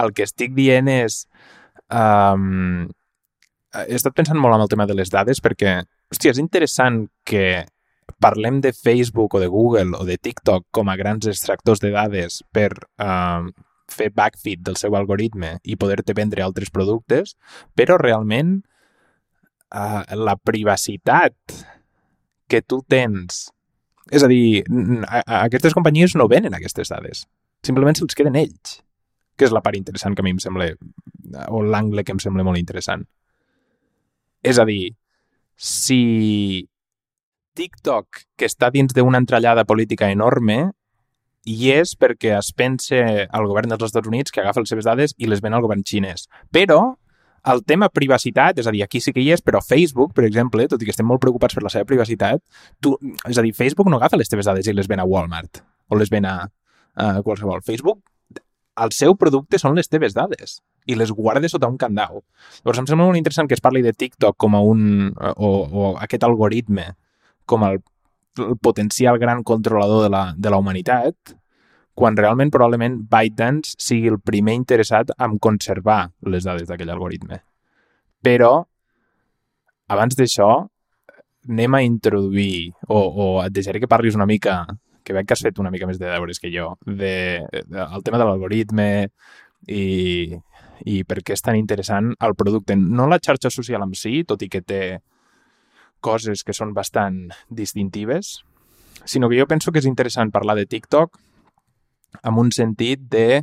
el 0.05 0.15
que 0.15 0.27
estic 0.29 0.55
dient 0.57 0.91
és 0.93 1.23
um, 1.89 2.87
he 3.75 3.97
estat 3.97 4.17
pensant 4.17 4.39
molt 4.41 4.57
en 4.57 4.65
el 4.65 4.71
tema 4.71 4.87
de 4.89 4.97
les 4.97 5.11
dades 5.13 5.43
perquè, 5.45 5.81
hòstia, 6.13 6.35
és 6.35 6.43
interessant 6.43 7.07
que 7.29 7.65
parlem 8.23 8.63
de 8.65 8.73
Facebook 8.73 9.37
o 9.37 9.41
de 9.43 9.51
Google 9.53 9.97
o 9.99 10.05
de 10.09 10.17
TikTok 10.17 10.69
com 10.75 10.89
a 10.89 10.97
grans 10.97 11.29
extractors 11.29 11.83
de 11.85 11.93
dades 11.95 12.43
per 12.53 12.71
uh, 13.05 13.49
fer 13.93 14.11
backfeed 14.15 14.65
del 14.67 14.77
seu 14.81 14.97
algoritme 14.97 15.57
i 15.65 15.77
poder-te 15.81 16.17
vendre 16.17 16.45
altres 16.45 16.71
productes, 16.75 17.37
però 17.77 17.99
realment 18.01 18.59
uh, 19.75 20.03
la 20.17 20.37
privacitat 20.37 21.35
que 22.49 22.63
tu 22.63 22.83
tens... 22.89 23.49
És 24.09 24.25
a 24.25 24.29
dir, 24.31 24.63
a, 25.05 25.21
a 25.21 25.41
aquestes 25.45 25.75
companyies 25.77 26.15
no 26.17 26.31
venen 26.33 26.55
aquestes 26.57 26.89
dades. 26.89 27.27
Simplement 27.65 27.99
se'ls 27.99 28.17
queden 28.17 28.39
ells, 28.41 28.79
que 29.37 29.45
és 29.45 29.53
la 29.53 29.61
part 29.61 29.77
interessant 29.77 30.17
que 30.17 30.25
a 30.25 30.27
mi 30.27 30.33
em 30.33 30.41
sembla, 30.41 30.71
o 31.53 31.61
l'angle 31.61 32.05
que 32.07 32.15
em 32.17 32.23
sembla 32.23 32.47
molt 32.47 32.57
interessant. 32.57 33.05
És 34.41 34.57
a 34.57 34.65
dir, 34.65 34.95
si 35.59 36.65
TikTok, 37.59 38.23
que 38.39 38.49
està 38.49 38.71
dins 38.73 38.95
d'una 38.97 39.21
entrellada 39.21 39.67
política 39.69 40.09
enorme, 40.15 40.71
i 41.49 41.73
és 41.73 41.95
perquè 41.97 42.35
es 42.37 42.51
pense 42.53 42.99
al 43.01 43.47
govern 43.49 43.71
dels 43.73 43.87
Estats 43.89 44.09
Units 44.09 44.35
que 44.35 44.43
agafa 44.43 44.61
les 44.61 44.73
seves 44.73 44.89
dades 44.89 45.15
i 45.17 45.29
les 45.31 45.41
ven 45.45 45.57
al 45.57 45.65
govern 45.65 45.85
xinès. 45.87 46.27
Però 46.53 46.99
el 47.49 47.63
tema 47.65 47.89
privacitat, 47.89 48.59
és 48.61 48.69
a 48.69 48.75
dir, 48.75 48.83
aquí 48.85 49.01
sí 49.01 49.15
que 49.15 49.23
hi 49.23 49.31
és, 49.33 49.43
però 49.45 49.63
Facebook, 49.65 50.13
per 50.17 50.27
exemple, 50.29 50.67
tot 50.69 50.83
i 50.83 50.89
que 50.89 50.93
estem 50.93 51.09
molt 51.09 51.23
preocupats 51.23 51.57
per 51.57 51.65
la 51.65 51.73
seva 51.73 51.89
privacitat, 51.89 52.43
tu, 52.85 52.97
és 53.29 53.39
a 53.39 53.45
dir, 53.47 53.55
Facebook 53.57 53.89
no 53.89 53.97
agafa 53.97 54.21
les 54.21 54.29
teves 54.29 54.51
dades 54.51 54.69
i 54.69 54.77
les 54.77 54.91
ven 54.91 55.01
a 55.01 55.09
Walmart 55.09 55.63
o 55.89 55.97
les 55.97 56.13
ven 56.13 56.29
a, 56.29 56.37
a 56.99 57.11
qualsevol. 57.25 57.63
Facebook, 57.65 58.03
el 58.79 58.93
seu 58.95 59.17
producte 59.19 59.59
són 59.59 59.79
les 59.79 59.89
teves 59.89 60.15
dades 60.15 60.59
i 60.89 60.97
les 60.99 61.11
guarda 61.13 61.49
sota 61.49 61.71
un 61.71 61.79
candau. 61.81 62.23
Llavors, 62.61 62.83
em 62.83 62.89
sembla 62.91 63.09
molt 63.09 63.21
interessant 63.21 63.49
que 63.49 63.57
es 63.57 63.65
parli 63.65 63.83
de 63.87 63.95
TikTok 63.97 64.37
com 64.37 64.57
a 64.57 64.63
un... 64.65 65.15
o, 65.17 65.49
o 65.49 65.89
aquest 66.03 66.27
algoritme 66.29 66.93
com 67.49 67.65
el, 67.65 67.81
el 68.37 68.57
potencial 68.61 69.19
gran 69.19 69.43
controlador 69.43 70.05
de 70.05 70.11
la, 70.11 70.35
de 70.37 70.51
la 70.51 70.59
humanitat, 70.59 71.35
quan 71.99 72.17
realment 72.17 72.53
probablement 72.55 73.01
ByteDance 73.11 73.75
sigui 73.83 74.11
el 74.13 74.21
primer 74.23 74.55
interessat 74.55 75.11
en 75.19 75.39
conservar 75.43 76.05
les 76.31 76.47
dades 76.47 76.69
d'aquell 76.69 76.93
algoritme. 76.95 77.41
Però, 78.23 78.53
abans 79.91 80.19
d'això, 80.19 80.51
anem 81.49 81.75
a 81.75 81.83
introduir, 81.83 82.71
o, 82.87 82.99
o 82.99 83.27
et 83.43 83.55
deixaré 83.55 83.81
que 83.83 83.91
parlis 83.91 84.15
una 84.19 84.29
mica, 84.31 84.61
que 85.03 85.17
veig 85.17 85.27
que 85.27 85.35
has 85.35 85.43
fet 85.43 85.59
una 85.59 85.73
mica 85.75 85.89
més 85.89 85.99
de 85.99 86.07
deures 86.07 86.39
que 86.39 86.53
jo, 86.53 86.75
de, 86.85 87.43
de 87.51 87.85
el 87.85 88.05
tema 88.05 88.21
de 88.21 88.27
l'algoritme 88.29 88.89
i, 89.67 90.37
i 90.85 91.03
per 91.09 91.23
què 91.25 91.35
és 91.35 91.43
tan 91.43 91.57
interessant 91.59 92.13
el 92.21 92.37
producte. 92.39 92.77
No 92.77 93.09
la 93.09 93.19
xarxa 93.19 93.51
social 93.51 93.87
en 93.87 93.95
si, 93.99 94.21
tot 94.29 94.45
i 94.45 94.51
que 94.53 94.63
té 94.63 94.83
coses 96.01 96.45
que 96.45 96.55
són 96.57 96.75
bastant 96.77 97.29
distintives, 97.49 98.39
sinó 99.05 99.29
que 99.29 99.39
jo 99.39 99.47
penso 99.51 99.73
que 99.73 99.83
és 99.83 99.89
interessant 99.89 100.33
parlar 100.35 100.57
de 100.59 100.67
TikTok 100.67 101.19
amb 102.23 102.41
un 102.41 102.51
sentit 102.55 103.05
de, 103.11 103.43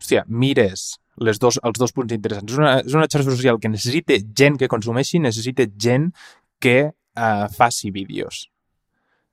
hòstia, 0.00 0.24
mires 0.28 0.96
les 1.22 1.38
dos, 1.38 1.58
els 1.62 1.78
dos 1.78 1.92
punts 1.92 2.12
interessants. 2.14 2.52
És 2.52 2.58
una, 2.58 2.72
és 2.80 2.96
una 2.96 3.08
xarxa 3.08 3.30
social 3.30 3.60
que 3.60 3.70
necessita 3.70 4.16
gent 4.38 4.58
que 4.60 4.70
consumeixi, 4.70 5.20
necessita 5.20 5.66
gent 5.76 6.10
que 6.62 6.78
uh, 6.88 7.46
faci 7.52 7.92
vídeos. 7.94 8.46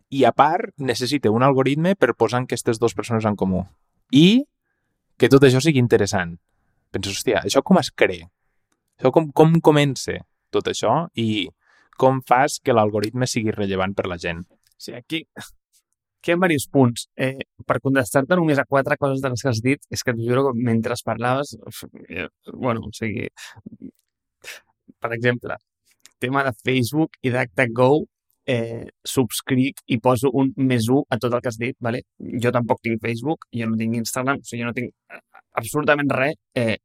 I 0.10 0.26
a 0.26 0.34
part, 0.34 0.74
necessita 0.82 1.32
un 1.32 1.46
algoritme 1.46 1.94
per 1.96 2.16
posar 2.18 2.42
aquestes 2.44 2.80
dues 2.82 2.96
persones 2.98 3.28
en 3.30 3.38
comú. 3.38 3.64
I 4.12 4.42
que 5.20 5.30
tot 5.30 5.44
això 5.46 5.62
sigui 5.62 5.82
interessant. 5.82 6.38
Penses, 6.90 7.20
hòstia, 7.20 7.44
això 7.46 7.62
com 7.66 7.78
es 7.82 7.92
crea? 7.94 8.26
Això 9.00 9.14
com, 9.16 9.30
com 9.32 9.60
comença 9.64 10.18
tot 10.52 10.68
això 10.72 11.06
i 11.16 11.46
com 12.00 12.22
fas 12.26 12.60
que 12.64 12.76
l'algoritme 12.76 13.28
sigui 13.28 13.56
rellevant 13.56 13.96
per 13.98 14.08
la 14.08 14.18
gent? 14.22 14.46
Sí, 14.80 14.94
aquí, 14.96 15.26
hi 16.26 16.32
ha 16.32 16.36
diversos 16.36 16.68
punts. 16.76 17.08
Eh, 17.16 17.40
per 17.68 17.80
contestar-te 17.84 18.38
només 18.40 18.60
a 18.60 18.68
quatre 18.68 18.98
coses 19.00 19.24
de 19.24 19.32
les 19.34 19.44
que 19.44 19.52
has 19.52 19.62
dit, 19.66 19.82
és 19.96 20.04
que 20.04 20.16
t'ho 20.16 20.28
juro 20.30 20.46
que 20.50 20.68
mentre 20.70 20.96
parlaves, 21.06 21.56
eh, 22.08 22.28
bueno, 22.54 22.88
o 22.88 22.94
sigui, 22.96 23.28
per 25.00 25.14
exemple, 25.18 25.58
tema 26.20 26.44
de 26.44 26.54
Facebook 26.64 27.20
i 27.22 27.32
DuckDuckGo, 27.36 27.90
eh, 28.50 28.88
subscric 29.06 29.84
i 29.88 30.00
poso 30.00 30.32
un 30.34 30.54
més 30.58 30.88
un 30.90 31.04
a 31.10 31.18
tot 31.22 31.34
el 31.34 31.42
que 31.42 31.52
has 31.52 31.60
dit, 31.62 31.76
vale? 31.80 32.04
jo 32.44 32.52
tampoc 32.52 32.82
tinc 32.82 33.02
Facebook, 33.02 33.46
jo 33.54 33.68
no 33.70 33.78
tinc 33.78 33.96
Instagram, 34.00 34.42
o 34.42 34.50
sigui, 34.50 34.64
jo 34.64 34.70
no 34.70 34.74
tinc 34.74 34.94
absolutament 35.62 36.10
res, 36.16 36.36
eh, 36.56 36.78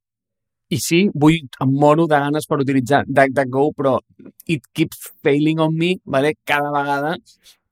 i 0.72 0.78
sí, 0.80 1.00
vull, 1.12 1.36
em 1.62 1.74
moro 1.80 2.06
de 2.10 2.18
ganes 2.20 2.46
per 2.48 2.60
utilitzar 2.62 3.02
DuckDuckGo, 3.06 3.66
però 3.76 3.98
it 4.48 4.64
keeps 4.72 5.10
failing 5.22 5.60
on 5.60 5.76
me, 5.76 5.94
vale? 6.04 6.34
cada 6.44 6.72
vegada, 6.72 7.14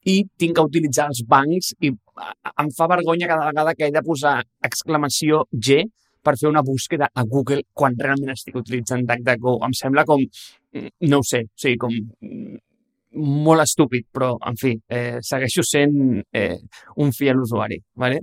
i 0.05 0.23
tinc 0.39 0.57
que 0.57 0.67
utilitzar 0.67 1.09
els 1.13 1.23
bancs 1.29 1.73
i 1.81 1.93
em 1.93 2.71
fa 2.77 2.89
vergonya 2.91 3.29
cada 3.31 3.49
vegada 3.49 3.75
que 3.79 3.87
he 3.87 3.95
de 3.95 4.03
posar 4.05 4.41
exclamació 4.67 5.45
G 5.53 5.85
per 6.23 6.35
fer 6.39 6.51
una 6.51 6.63
búsqueda 6.63 7.09
a 7.15 7.25
Google 7.27 7.65
quan 7.73 7.97
realment 7.99 8.35
estic 8.35 8.59
utilitzant 8.59 9.07
DuckDuckGo. 9.07 9.57
Em 9.67 9.73
sembla 9.79 10.05
com, 10.07 10.23
no 11.09 11.19
ho 11.19 11.27
sé, 11.27 11.45
o 11.49 11.65
sigui, 11.65 11.79
com 11.83 11.97
molt 13.13 13.65
estúpid, 13.65 14.07
però, 14.13 14.35
en 14.49 14.57
fi, 14.57 14.73
eh, 14.89 15.19
segueixo 15.21 15.65
sent 15.67 16.23
eh, 16.33 16.59
un 16.97 17.13
fiel 17.13 17.43
usuari, 17.43 17.79
¿vale? 17.95 18.23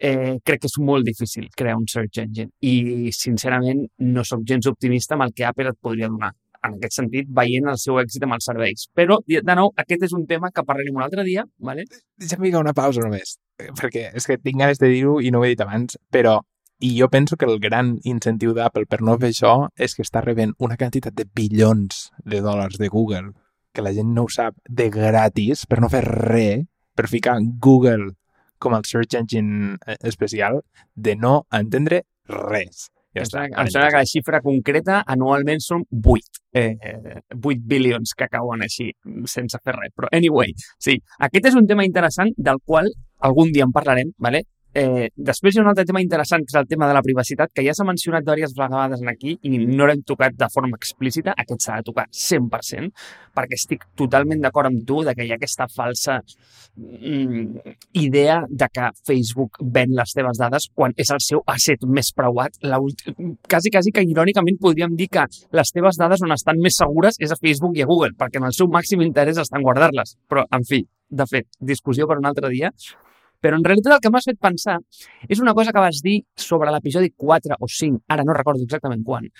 Eh, 0.00 0.38
crec 0.40 0.62
que 0.62 0.68
és 0.70 0.78
molt 0.80 1.04
difícil 1.04 1.50
crear 1.52 1.76
un 1.76 1.84
search 1.84 2.22
engine 2.22 2.48
i, 2.64 3.10
sincerament, 3.12 3.82
no 4.00 4.24
sóc 4.24 4.46
gens 4.48 4.68
optimista 4.70 5.12
amb 5.12 5.26
el 5.26 5.34
que 5.36 5.44
Apple 5.44 5.74
et 5.74 5.76
podria 5.76 6.08
donar 6.08 6.30
en 6.64 6.76
aquest 6.76 6.96
sentit, 6.98 7.28
veient 7.36 7.68
el 7.72 7.78
seu 7.80 7.98
èxit 8.00 8.24
amb 8.24 8.36
els 8.36 8.46
serveis. 8.48 8.86
Però, 8.96 9.18
de 9.28 9.56
nou, 9.56 9.72
aquest 9.80 10.06
és 10.08 10.14
un 10.16 10.26
tema 10.28 10.50
que 10.52 10.64
parlarem 10.66 10.96
un 10.96 11.04
altre 11.04 11.24
dia, 11.24 11.44
¿vale? 11.58 11.86
Deixa'm 12.20 12.44
ficar 12.44 12.62
una 12.64 12.76
pausa 12.76 13.04
només, 13.04 13.36
perquè 13.80 14.10
és 14.16 14.28
que 14.28 14.38
tinc 14.40 14.60
ganes 14.60 14.80
de 14.80 14.90
dir-ho 14.92 15.18
i 15.20 15.32
no 15.32 15.40
ho 15.40 15.46
he 15.46 15.54
dit 15.54 15.64
abans, 15.64 15.96
però 16.12 16.38
i 16.80 16.94
jo 16.96 17.10
penso 17.12 17.36
que 17.36 17.44
el 17.44 17.58
gran 17.60 17.98
incentiu 18.08 18.54
d'Apple 18.56 18.88
per 18.88 19.02
no 19.04 19.18
fer 19.20 19.34
això 19.34 19.54
és 19.76 19.94
que 19.96 20.04
està 20.04 20.22
rebent 20.24 20.54
una 20.64 20.78
quantitat 20.80 21.16
de 21.16 21.26
bilions 21.28 22.06
de 22.24 22.40
dòlars 22.40 22.80
de 22.80 22.88
Google, 22.88 23.34
que 23.72 23.84
la 23.84 23.92
gent 23.92 24.14
no 24.16 24.24
ho 24.24 24.32
sap, 24.32 24.56
de 24.64 24.88
gratis, 24.90 25.66
per 25.68 25.80
no 25.84 25.92
fer 25.92 26.02
res, 26.06 26.64
per 26.96 27.08
ficar 27.08 27.36
Google 27.60 28.14
com 28.60 28.76
el 28.76 28.86
search 28.86 29.18
engine 29.18 29.76
eh, 29.86 29.98
especial, 30.08 30.60
de 30.94 31.16
no 31.16 31.40
entendre 31.56 32.04
res. 32.30 32.88
Ja 33.16 33.24
està. 33.24 33.44
Em 33.48 33.70
sembla 33.72 33.88
que 33.90 34.02
la 34.04 34.06
xifra 34.06 34.40
concreta 34.44 35.00
anualment 35.14 35.62
són 35.64 35.82
8, 35.90 36.42
eh, 36.54 36.94
8 37.34 37.64
bilions 37.72 38.14
que 38.14 38.28
cauen 38.30 38.62
així, 38.62 38.90
sense 39.26 39.58
fer 39.64 39.74
res. 39.74 39.94
Però, 39.96 40.10
anyway, 40.14 40.54
sí, 40.78 41.00
aquest 41.26 41.50
és 41.50 41.58
un 41.58 41.66
tema 41.66 41.86
interessant 41.88 42.30
del 42.38 42.62
qual 42.64 42.92
algun 43.26 43.50
dia 43.52 43.66
en 43.66 43.74
parlarem, 43.74 44.14
¿vale? 44.18 44.44
Eh, 44.72 45.08
després 45.16 45.54
hi 45.54 45.58
ha 45.58 45.64
un 45.64 45.68
altre 45.72 45.84
tema 45.86 46.00
interessant, 46.02 46.44
que 46.46 46.52
és 46.54 46.60
el 46.60 46.68
tema 46.70 46.86
de 46.86 46.94
la 46.94 47.02
privacitat, 47.02 47.50
que 47.54 47.64
ja 47.66 47.72
s'ha 47.74 47.86
mencionat 47.86 48.22
diverses 48.22 48.54
vegades 48.54 49.02
aquí 49.10 49.34
i 49.42 49.58
no 49.58 49.88
l'hem 49.88 50.04
tocat 50.06 50.36
de 50.38 50.48
forma 50.52 50.78
explícita. 50.78 51.34
Aquest 51.42 51.66
s'ha 51.66 51.80
de 51.80 51.88
tocar 51.88 52.06
100%, 52.14 52.92
perquè 53.34 53.58
estic 53.58 53.88
totalment 53.98 54.44
d'acord 54.44 54.70
amb 54.70 54.84
tu 54.86 55.00
de 55.06 55.16
que 55.18 55.26
hi 55.26 55.32
ha 55.32 55.40
aquesta 55.40 55.66
falsa 55.74 56.20
mm, 56.76 57.74
idea 58.04 58.38
de 58.46 58.70
que 58.70 58.92
Facebook 59.10 59.58
ven 59.60 59.96
les 59.98 60.14
teves 60.14 60.38
dades 60.38 60.70
quan 60.74 60.94
és 60.96 61.10
el 61.10 61.22
seu 61.26 61.42
asset 61.50 61.82
més 61.98 62.14
preuat. 62.14 62.62
Quasi, 62.62 63.74
quasi 63.74 63.90
que 63.90 64.06
irònicament 64.06 64.62
podríem 64.62 64.94
dir 64.94 65.10
que 65.10 65.26
les 65.50 65.74
teves 65.74 65.98
dades 65.98 66.22
on 66.22 66.38
estan 66.38 66.62
més 66.62 66.78
segures 66.78 67.18
és 67.18 67.34
a 67.34 67.42
Facebook 67.42 67.74
i 67.74 67.82
a 67.82 67.90
Google, 67.90 68.14
perquè 68.18 68.38
en 68.38 68.46
el 68.46 68.54
seu 68.54 68.70
màxim 68.70 69.02
interès 69.02 69.42
estan 69.42 69.66
guardar-les. 69.66 70.14
Però, 70.30 70.46
en 70.54 70.66
fi, 70.66 70.84
de 71.10 71.26
fet, 71.26 71.50
discussió 71.58 72.06
per 72.06 72.22
un 72.22 72.30
altre 72.30 72.54
dia. 72.54 72.70
Però 73.40 73.56
en 73.56 73.64
realitat 73.64 73.96
el 73.96 74.02
que 74.04 74.12
m'has 74.12 74.28
fet 74.28 74.38
pensar 74.40 74.76
és 75.28 75.40
una 75.40 75.54
cosa 75.56 75.72
que 75.72 75.82
vas 75.84 76.02
dir 76.04 76.20
sobre 76.36 76.72
l'episodi 76.72 77.12
4 77.16 77.56
o 77.58 77.68
5, 77.68 78.02
ara 78.08 78.26
no 78.26 78.36
recordo 78.36 78.66
exactament 78.66 79.02
quan, 79.06 79.30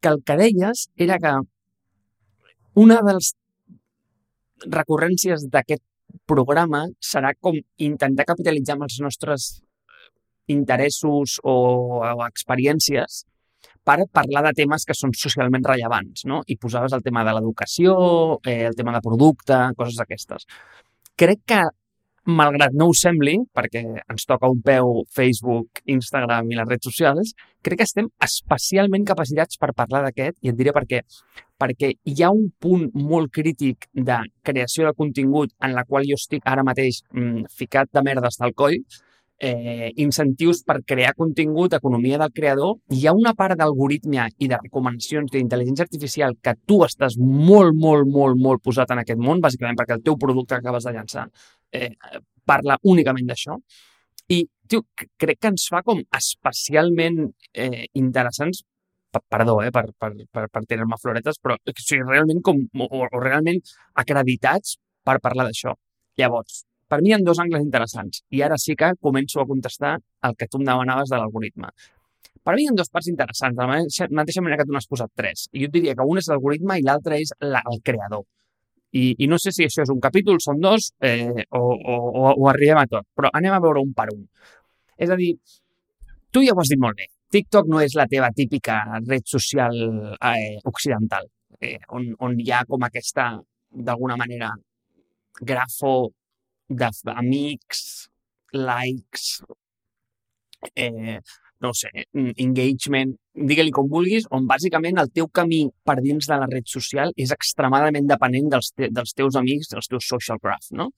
que 0.00 0.12
el 0.12 0.22
que 0.22 0.38
deies 0.38 0.86
era 0.96 1.18
que 1.18 1.34
una 2.86 3.00
de 3.02 3.16
les 3.18 3.32
recurrències 4.72 5.46
d'aquest 5.52 5.82
programa 6.30 6.86
serà 7.02 7.32
com 7.40 7.56
intentar 7.82 8.26
capitalitzar 8.28 8.76
amb 8.76 8.86
els 8.86 9.00
nostres 9.02 9.48
interessos 10.52 11.40
o, 11.42 11.56
o 12.06 12.20
experiències 12.26 13.24
per 13.86 13.98
parlar 14.18 14.42
de 14.48 14.52
temes 14.58 14.86
que 14.86 14.94
són 14.98 15.12
socialment 15.14 15.64
rellevants, 15.66 16.24
no? 16.26 16.40
I 16.46 16.56
posaves 16.58 16.94
el 16.96 17.04
tema 17.06 17.22
de 17.26 17.34
l'educació, 17.36 17.96
eh, 18.46 18.64
el 18.66 18.74
tema 18.78 18.94
de 18.96 19.02
producte, 19.02 19.58
coses 19.78 19.98
d'aquestes. 20.00 20.46
Crec 21.16 21.44
que 21.46 21.60
malgrat 22.26 22.74
no 22.74 22.88
ho 22.90 22.94
sembli, 22.96 23.36
perquè 23.54 23.82
ens 23.86 24.26
toca 24.26 24.50
un 24.50 24.60
peu 24.64 25.02
Facebook, 25.14 25.80
Instagram 25.96 26.50
i 26.50 26.58
les 26.58 26.68
redes 26.68 26.88
socials, 26.90 27.32
crec 27.62 27.80
que 27.80 27.86
estem 27.86 28.10
especialment 28.22 29.06
capacitats 29.06 29.58
per 29.62 29.72
parlar 29.76 30.02
d'aquest 30.06 30.38
i 30.42 30.52
et 30.52 30.58
diré 30.58 30.74
per 30.74 30.84
què. 30.90 31.02
Perquè 31.56 31.92
hi 32.04 32.22
ha 32.22 32.32
un 32.34 32.50
punt 32.60 32.90
molt 32.98 33.32
crític 33.32 33.88
de 33.94 34.20
creació 34.44 34.86
de 34.86 34.94
contingut 34.98 35.54
en 35.62 35.74
la 35.74 35.86
qual 35.88 36.06
jo 36.08 36.18
estic 36.18 36.44
ara 36.44 36.66
mateix 36.66 37.02
mmm, 37.12 37.46
ficat 37.48 37.90
de 37.94 38.02
merdes 38.04 38.38
del 38.42 38.54
coll, 38.54 38.78
eh, 39.38 39.92
incentius 39.96 40.62
per 40.64 40.82
crear 40.84 41.14
contingut, 41.14 41.74
economia 41.76 42.18
del 42.18 42.32
creador, 42.32 42.76
hi 42.88 43.06
ha 43.06 43.14
una 43.14 43.34
part 43.34 43.56
d'algoritmia 43.58 44.28
i 44.38 44.48
de 44.48 44.58
recomanacions 44.62 45.30
d'intel·ligència 45.32 45.84
artificial 45.84 46.36
que 46.42 46.56
tu 46.66 46.82
estàs 46.86 47.18
molt, 47.20 47.76
molt, 47.76 48.08
molt, 48.08 48.40
molt 48.40 48.64
posat 48.64 48.92
en 48.92 49.02
aquest 49.02 49.20
món, 49.20 49.42
bàsicament 49.44 49.76
perquè 49.78 49.98
el 49.98 50.04
teu 50.06 50.16
producte 50.16 50.54
que 50.54 50.64
acabes 50.64 50.88
de 50.88 50.94
llançar 50.96 51.26
eh, 51.72 51.92
parla 52.46 52.78
únicament 52.84 53.26
d'això. 53.28 53.56
I, 54.34 54.42
tio, 54.68 54.82
crec 55.18 55.38
que 55.40 55.52
ens 55.52 55.68
fa 55.70 55.82
com 55.86 56.00
especialment 56.18 57.22
eh, 57.54 57.86
interessants 57.94 58.64
perdó, 59.30 59.62
eh, 59.62 59.70
per, 59.72 59.86
per, 59.98 60.12
per, 60.32 60.46
per 60.52 60.62
tirar-me 60.68 60.96
floretes, 61.00 61.38
però 61.42 61.56
o 61.56 61.74
sigui, 61.78 62.02
realment 62.04 62.42
com, 62.44 62.62
o, 62.84 62.88
o 63.06 63.20
realment 63.22 63.60
acreditats 64.02 64.76
per 65.06 65.18
parlar 65.24 65.46
d'això. 65.48 65.74
Llavors, 66.20 66.64
per 66.88 67.00
mi 67.02 67.10
hi 67.10 67.16
ha 67.16 67.20
dos 67.24 67.40
angles 67.42 67.64
interessants 67.64 68.22
i 68.30 68.42
ara 68.46 68.58
sí 68.60 68.76
que 68.78 68.92
començo 69.02 69.40
a 69.40 69.46
contestar 69.46 69.96
el 70.28 70.36
que 70.38 70.48
tu 70.50 70.60
em 70.60 70.66
demanaves 70.68 71.10
de 71.12 71.20
l'algoritme. 71.20 71.72
Per 72.46 72.54
mi 72.54 72.62
hi 72.62 72.70
ha 72.70 72.76
dues 72.78 72.92
parts 72.92 73.08
interessants, 73.10 73.56
de 73.56 73.66
la 73.66 73.80
mateixa 74.20 74.42
manera 74.44 74.60
que 74.60 74.68
tu 74.68 74.74
n'has 74.74 74.86
posat 74.86 75.10
tres. 75.18 75.48
I 75.52 75.64
jo 75.64 75.72
diria 75.72 75.96
que 75.98 76.06
un 76.06 76.20
és 76.20 76.28
l'algoritme 76.30 76.78
i 76.78 76.84
l'altre 76.86 77.18
és 77.18 77.32
la, 77.42 77.62
el 77.72 77.82
creador. 77.82 78.22
I, 78.92 79.14
I 79.18 79.26
no 79.28 79.38
sé 79.42 79.52
si 79.52 79.66
això 79.66 79.82
és 79.84 79.92
un 79.92 80.00
capítol, 80.00 80.38
són 80.40 80.60
dos, 80.62 80.92
eh, 81.04 81.44
o, 81.50 81.60
o, 81.60 81.96
o, 81.96 82.32
o 82.32 82.48
arribem 82.52 82.80
a 82.80 82.86
tot, 82.90 83.06
però 83.16 83.30
anem 83.34 83.56
a 83.56 83.60
veure 83.64 83.82
un 83.82 83.92
per 83.96 84.08
un. 84.14 84.22
És 84.96 85.10
a 85.10 85.18
dir, 85.18 85.32
tu 86.32 86.42
ja 86.44 86.54
ho 86.54 86.60
has 86.62 86.72
dit 86.72 86.80
molt 86.80 86.96
bé. 87.00 87.08
TikTok 87.34 87.68
no 87.68 87.82
és 87.82 87.96
la 87.98 88.06
teva 88.08 88.30
típica 88.32 88.78
red 89.02 89.26
social 89.26 89.74
eh, 90.14 90.56
occidental, 90.70 91.26
eh, 91.60 91.78
on, 91.98 92.12
on 92.22 92.38
hi 92.40 92.52
ha 92.54 92.62
com 92.68 92.86
aquesta, 92.86 93.32
d'alguna 93.88 94.16
manera, 94.16 94.52
grafo 95.40 95.96
d'amics, 96.68 97.82
likes, 98.56 99.42
eh, 100.74 101.18
no 101.60 101.72
sé, 101.74 101.90
engagement, 102.14 103.14
digue-li 103.36 103.72
com 103.74 103.88
vulguis, 103.90 104.26
on 104.32 104.46
bàsicament 104.48 104.98
el 105.02 105.10
teu 105.14 105.28
camí 105.28 105.66
per 105.84 105.98
dins 106.00 106.28
de 106.30 106.38
la 106.40 106.48
red 106.50 106.66
social 106.72 107.12
és 107.16 107.32
extremadament 107.34 108.08
dependent 108.08 108.48
dels, 108.54 108.72
te 108.72 108.88
dels 108.92 109.12
teus 109.16 109.36
amics, 109.36 109.70
dels 109.72 109.90
teus 109.92 110.08
social 110.08 110.40
graph, 110.42 110.70
no? 110.72 110.90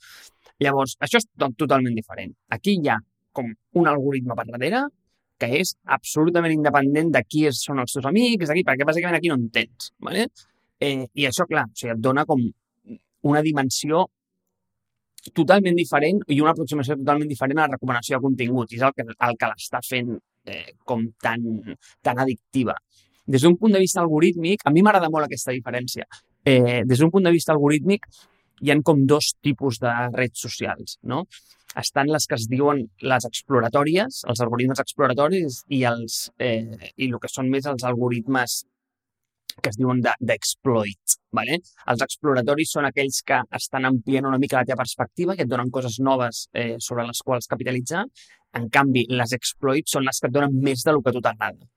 Llavors, 0.62 0.96
això 1.02 1.20
és 1.20 1.26
totalment 1.38 1.94
diferent. 1.94 2.32
Aquí 2.54 2.78
hi 2.78 2.90
ha 2.90 2.98
com 3.34 3.50
un 3.78 3.90
algoritme 3.90 4.36
per 4.38 4.46
darrere 4.48 4.86
que 5.38 5.50
és 5.60 5.74
absolutament 5.96 6.54
independent 6.54 7.12
de 7.14 7.22
qui 7.26 7.44
són 7.54 7.82
els 7.82 7.94
teus 7.94 8.06
amics, 8.10 8.50
d'aquí, 8.50 8.64
perquè 8.66 8.86
bàsicament 8.86 9.18
aquí 9.18 9.30
no 9.30 9.38
en 9.38 9.48
tens. 9.54 9.92
¿vale? 10.02 10.26
Eh, 10.80 11.06
I 11.14 11.28
això, 11.30 11.46
clar, 11.46 11.68
o 11.70 11.78
sigui, 11.78 11.94
et 11.94 12.02
dona 12.02 12.26
com 12.26 12.42
una 13.28 13.42
dimensió 13.42 14.06
totalment 15.34 15.76
diferent 15.78 16.20
i 16.30 16.40
una 16.40 16.54
aproximació 16.54 16.96
totalment 16.98 17.30
diferent 17.30 17.58
a 17.60 17.66
la 17.66 17.76
recomanació 17.76 18.18
de 18.18 18.26
contingut. 18.26 18.72
I 18.72 18.80
és 18.80 18.86
el 18.88 18.94
que, 18.96 19.06
el 19.06 19.38
que 19.38 19.50
l'està 19.52 19.82
fent 19.86 20.16
eh, 20.48 20.72
com 20.84 21.04
tan, 21.22 21.44
tan 22.02 22.24
addictiva. 22.24 22.74
Des 23.28 23.44
d'un 23.44 23.58
punt 23.60 23.74
de 23.74 23.82
vista 23.82 24.00
algorítmic, 24.00 24.64
a 24.64 24.72
mi 24.72 24.82
m'agrada 24.82 25.10
molt 25.12 25.28
aquesta 25.28 25.52
diferència. 25.52 26.08
Eh, 26.44 26.82
des 26.88 26.98
d'un 26.98 27.12
punt 27.12 27.28
de 27.28 27.34
vista 27.34 27.52
algorítmic, 27.52 28.08
hi 28.64 28.72
han 28.72 28.82
com 28.82 29.04
dos 29.06 29.34
tipus 29.44 29.78
de 29.82 29.92
redes 30.14 30.40
socials, 30.40 30.96
no? 31.02 31.24
Estan 31.78 32.08
les 32.10 32.26
que 32.26 32.38
es 32.38 32.48
diuen 32.48 32.80
les 33.04 33.26
exploratòries, 33.28 34.22
els 34.32 34.40
algoritmes 34.40 34.80
exploratoris 34.82 35.60
i, 35.68 35.84
els, 35.84 36.30
eh, 36.40 36.90
i 36.96 37.10
el 37.10 37.20
que 37.20 37.30
són 37.30 37.50
més 37.52 37.68
els 37.70 37.84
algoritmes 37.84 38.62
que 39.62 39.72
es 39.72 39.78
diuen 39.78 40.00
d'exploit. 40.00 40.98
De, 41.12 41.20
vale? 41.34 41.58
Els 41.92 42.04
exploratoris 42.06 42.72
són 42.76 42.88
aquells 42.88 43.20
que 43.26 43.40
estan 43.58 43.88
ampliant 43.88 44.28
una 44.30 44.40
mica 44.40 44.60
la 44.60 44.66
teva 44.68 44.82
perspectiva 44.82 45.36
i 45.36 45.44
et 45.44 45.50
donen 45.50 45.70
coses 45.74 45.98
noves 46.00 46.46
eh, 46.54 46.76
sobre 46.78 47.06
les 47.06 47.22
quals 47.24 47.50
capitalitzar. 47.50 48.04
En 48.58 48.68
canvi, 48.74 49.04
les 49.20 49.34
exploits 49.36 49.94
són 49.94 50.06
les 50.08 50.20
que 50.20 50.30
et 50.30 50.34
donen 50.34 50.62
més 50.68 50.82
del 50.86 51.02
que 51.04 51.14
tu 51.14 51.22
t'agrada. 51.24 51.68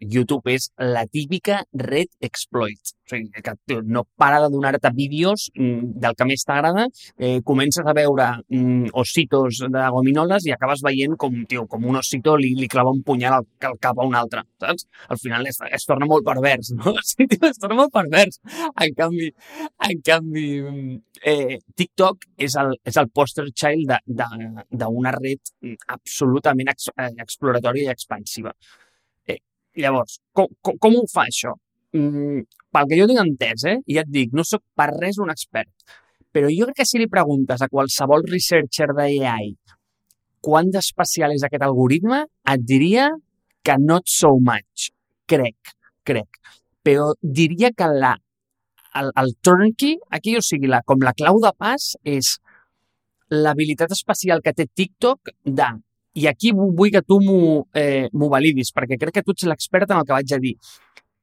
YouTube 0.00 0.52
és 0.52 0.70
la 0.78 1.06
típica 1.06 1.62
red 1.72 2.10
exploit. 2.20 2.94
O 3.06 3.10
sigui, 3.12 3.30
que 3.42 3.76
no 3.86 4.02
para 4.18 4.40
de 4.42 4.48
donar-te 4.50 4.90
vídeos 4.90 5.50
mm, 5.54 5.94
del 6.02 6.16
que 6.18 6.26
més 6.26 6.42
t'agrada, 6.42 6.88
eh, 7.18 7.38
comences 7.46 7.86
a 7.86 7.94
veure 7.94 8.26
mm, 8.48 8.90
ositos 8.98 9.60
de 9.70 9.84
gominoles 9.94 10.46
i 10.48 10.54
acabes 10.54 10.82
veient 10.82 11.14
com, 11.16 11.36
tio, 11.46 11.66
com 11.70 11.86
un 11.86 12.00
osito 12.00 12.34
li, 12.36 12.54
li 12.58 12.66
clava 12.68 12.90
un 12.90 13.04
punyal 13.06 13.38
al, 13.38 13.46
al 13.70 13.78
cap 13.78 14.00
a 14.00 14.06
un 14.06 14.16
altre, 14.18 14.42
saps? 14.62 14.88
Al 15.08 15.20
final 15.22 15.46
es, 15.46 15.60
es 15.70 15.86
torna 15.86 16.08
molt 16.10 16.26
pervers, 16.26 16.72
no? 16.74 16.96
Sí, 17.06 17.28
tio, 17.30 17.46
es 17.46 17.60
torna 17.62 17.76
molt 17.78 17.92
pervers. 17.94 18.40
En 18.82 18.96
canvi, 18.98 19.30
en 19.88 20.00
canvi 20.04 20.46
mm, 20.62 20.96
eh, 21.22 21.60
TikTok 21.78 22.26
és 22.48 22.56
el, 22.58 22.74
és 22.84 22.98
el 22.98 23.12
poster 23.14 23.46
child 23.54 23.94
d'una 24.06 25.14
red 25.20 25.54
absolutament 25.94 26.74
ex, 26.74 26.90
eh, 26.96 27.12
exploratòria 27.22 27.86
i 27.86 27.94
expansiva. 27.94 28.52
Llavors, 29.76 30.18
com, 30.32 30.48
com, 30.64 30.78
com 30.80 30.98
ho 30.98 31.04
fa 31.12 31.26
això? 31.28 31.52
Mm, 31.96 32.42
pel 32.72 32.90
que 32.90 32.98
jo 32.98 33.06
tinc 33.10 33.22
entès, 33.22 33.64
eh, 33.68 33.78
ja 33.92 34.02
et 34.04 34.10
dic, 34.12 34.34
no 34.36 34.44
sóc 34.44 34.64
per 34.76 34.90
res 34.94 35.20
un 35.22 35.32
expert, 35.32 35.72
però 36.32 36.50
jo 36.52 36.68
crec 36.68 36.82
que 36.82 36.88
si 36.88 37.00
li 37.00 37.08
preguntes 37.12 37.62
a 37.62 37.70
qualsevol 37.72 38.26
researcher 38.28 38.90
d'AI 38.96 39.54
quant 40.46 40.68
d'especial 40.70 41.34
és 41.34 41.44
aquest 41.46 41.64
algoritme, 41.66 42.22
et 42.52 42.62
diria 42.62 43.08
que 43.66 43.74
not 43.82 44.06
so 44.06 44.36
much. 44.38 44.90
Crec, 45.26 45.74
crec. 46.06 46.38
Però 46.86 47.10
diria 47.20 47.72
que 47.74 47.88
la, 47.90 48.12
el, 49.00 49.10
el 49.22 49.32
turnkey, 49.42 49.96
aquí, 50.18 50.36
o 50.38 50.44
sigui, 50.44 50.70
la, 50.70 50.84
com 50.86 51.02
la 51.02 51.16
clau 51.18 51.40
de 51.42 51.50
pas 51.58 51.88
és 52.06 52.36
l'habilitat 53.34 53.90
especial 53.96 54.44
que 54.44 54.54
té 54.54 54.68
TikTok 54.70 55.32
de 55.42 55.70
i 56.16 56.26
aquí 56.30 56.52
vull 56.56 56.92
que 56.92 57.02
tu 57.04 57.18
m'ho 57.20 57.66
eh, 57.76 58.08
validis, 58.12 58.72
perquè 58.72 58.96
crec 59.00 59.18
que 59.18 59.24
tu 59.24 59.34
ets 59.36 59.46
l'expert 59.50 59.90
en 59.90 60.00
el 60.00 60.06
que 60.08 60.16
vaig 60.16 60.32
a 60.32 60.40
dir. 60.40 60.54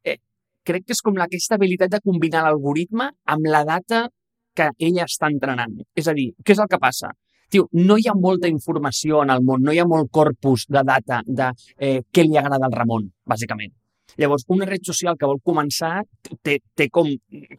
Eh, 0.06 0.20
crec 0.64 0.86
que 0.86 0.94
és 0.94 1.02
com 1.02 1.18
aquesta 1.18 1.58
habilitat 1.58 1.96
de 1.96 2.02
combinar 2.04 2.46
l'algoritme 2.46 3.10
amb 3.36 3.50
la 3.50 3.64
data 3.66 4.06
que 4.54 4.70
ella 4.78 5.08
està 5.10 5.32
entrenant. 5.34 5.80
És 5.98 6.08
a 6.08 6.14
dir, 6.14 6.30
què 6.46 6.54
és 6.54 6.62
el 6.62 6.70
que 6.70 6.82
passa? 6.82 7.10
Tio, 7.50 7.68
no 7.74 7.98
hi 7.98 8.08
ha 8.10 8.16
molta 8.18 8.50
informació 8.50 9.24
en 9.24 9.34
el 9.34 9.42
món, 9.46 9.62
no 9.66 9.74
hi 9.74 9.82
ha 9.82 9.90
molt 9.90 10.10
corpus 10.14 10.68
de 10.70 10.82
data 10.86 11.22
de 11.26 11.50
eh, 11.78 12.00
què 12.14 12.26
li 12.26 12.38
agrada 12.38 12.70
al 12.70 12.78
Ramon, 12.78 13.10
bàsicament. 13.30 13.74
Llavors, 14.18 14.46
una 14.54 14.70
red 14.70 14.86
social 14.86 15.18
que 15.18 15.30
vol 15.30 15.42
començar 15.42 16.04
té, 16.46 16.60
té 16.78 16.90
com, 16.94 17.10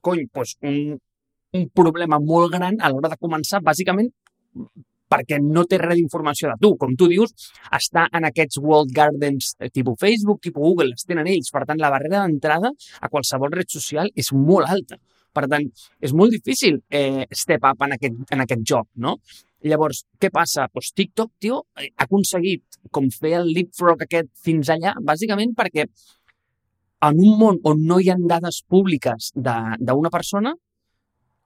cony, 0.06 0.26
doncs 0.30 0.56
un, 0.62 0.98
un 1.58 1.68
problema 1.74 2.20
molt 2.22 2.54
gran 2.54 2.78
a 2.78 2.90
l'hora 2.90 3.10
de 3.10 3.18
començar, 3.18 3.62
bàsicament, 3.62 4.10
perquè 5.14 5.38
no 5.42 5.64
té 5.70 5.78
res 5.78 5.98
d'informació 6.00 6.50
de 6.52 6.58
tu. 6.62 6.74
Com 6.80 6.98
tu 6.98 7.08
dius, 7.12 7.32
està 7.78 8.08
en 8.12 8.26
aquests 8.30 8.60
world 8.62 8.92
gardens 8.94 9.54
eh, 9.60 9.70
tipus 9.70 9.98
Facebook, 10.02 10.42
tipus 10.42 10.66
Google, 10.66 10.90
les 10.92 11.06
tenen 11.06 11.30
ells. 11.30 11.52
Per 11.54 11.64
tant, 11.68 11.80
la 11.80 11.92
barrera 11.94 12.24
d'entrada 12.24 12.74
a 13.00 13.10
qualsevol 13.12 13.54
red 13.54 13.70
social 13.70 14.10
és 14.14 14.32
molt 14.34 14.70
alta. 14.70 14.98
Per 15.34 15.48
tant, 15.50 15.64
és 16.04 16.12
molt 16.14 16.34
difícil 16.34 16.78
eh, 16.94 17.24
step 17.34 17.64
up 17.70 17.82
en 17.86 17.96
aquest, 17.96 18.20
en 18.34 18.44
aquest 18.44 18.66
joc, 18.70 18.88
no? 19.02 19.16
Llavors, 19.64 20.02
què 20.20 20.28
passa? 20.30 20.66
Pues 20.68 20.92
TikTok, 20.92 21.30
tio, 21.40 21.62
ha 21.80 22.04
aconseguit 22.04 22.78
com 22.92 23.08
fer 23.10 23.38
el 23.38 23.48
leapfrog 23.56 24.04
aquest 24.04 24.28
fins 24.44 24.68
allà, 24.74 24.92
bàsicament 25.00 25.54
perquè 25.56 25.86
en 27.08 27.20
un 27.20 27.38
món 27.40 27.60
on 27.70 27.80
no 27.88 27.98
hi 28.00 28.10
ha 28.12 28.18
dades 28.20 28.60
públiques 28.68 29.32
d'una 29.34 30.12
persona, 30.12 30.54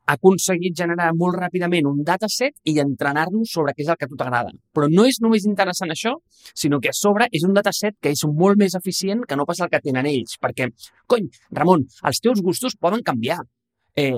ha 0.09 0.17
aconseguit 0.17 0.77
generar 0.77 1.11
molt 1.17 1.37
ràpidament 1.37 1.87
un 1.91 2.01
dataset 2.05 2.55
i 2.65 2.79
entrenar-lo 2.81 3.43
sobre 3.49 3.75
què 3.77 3.85
és 3.85 3.91
el 3.93 3.99
que 4.01 4.09
a 4.09 4.11
tu 4.11 4.17
t'agrada. 4.17 4.55
Però 4.73 4.89
no 4.93 5.05
és 5.09 5.21
només 5.25 5.45
interessant 5.49 5.93
això, 5.93 6.15
sinó 6.57 6.81
que 6.81 6.93
a 6.93 6.97
sobre 6.97 7.29
és 7.33 7.45
un 7.45 7.53
dataset 7.57 7.99
que 8.01 8.15
és 8.17 8.25
molt 8.41 8.61
més 8.61 8.77
eficient 8.79 9.27
que 9.29 9.37
no 9.37 9.47
pas 9.49 9.61
el 9.61 9.71
que 9.73 9.83
tenen 9.85 10.09
ells. 10.09 10.39
Perquè, 10.41 10.71
cony, 11.07 11.29
Ramon, 11.61 11.85
els 12.11 12.23
teus 12.25 12.41
gustos 12.45 12.79
poden 12.81 13.05
canviar. 13.05 13.43
Eh, 13.99 14.17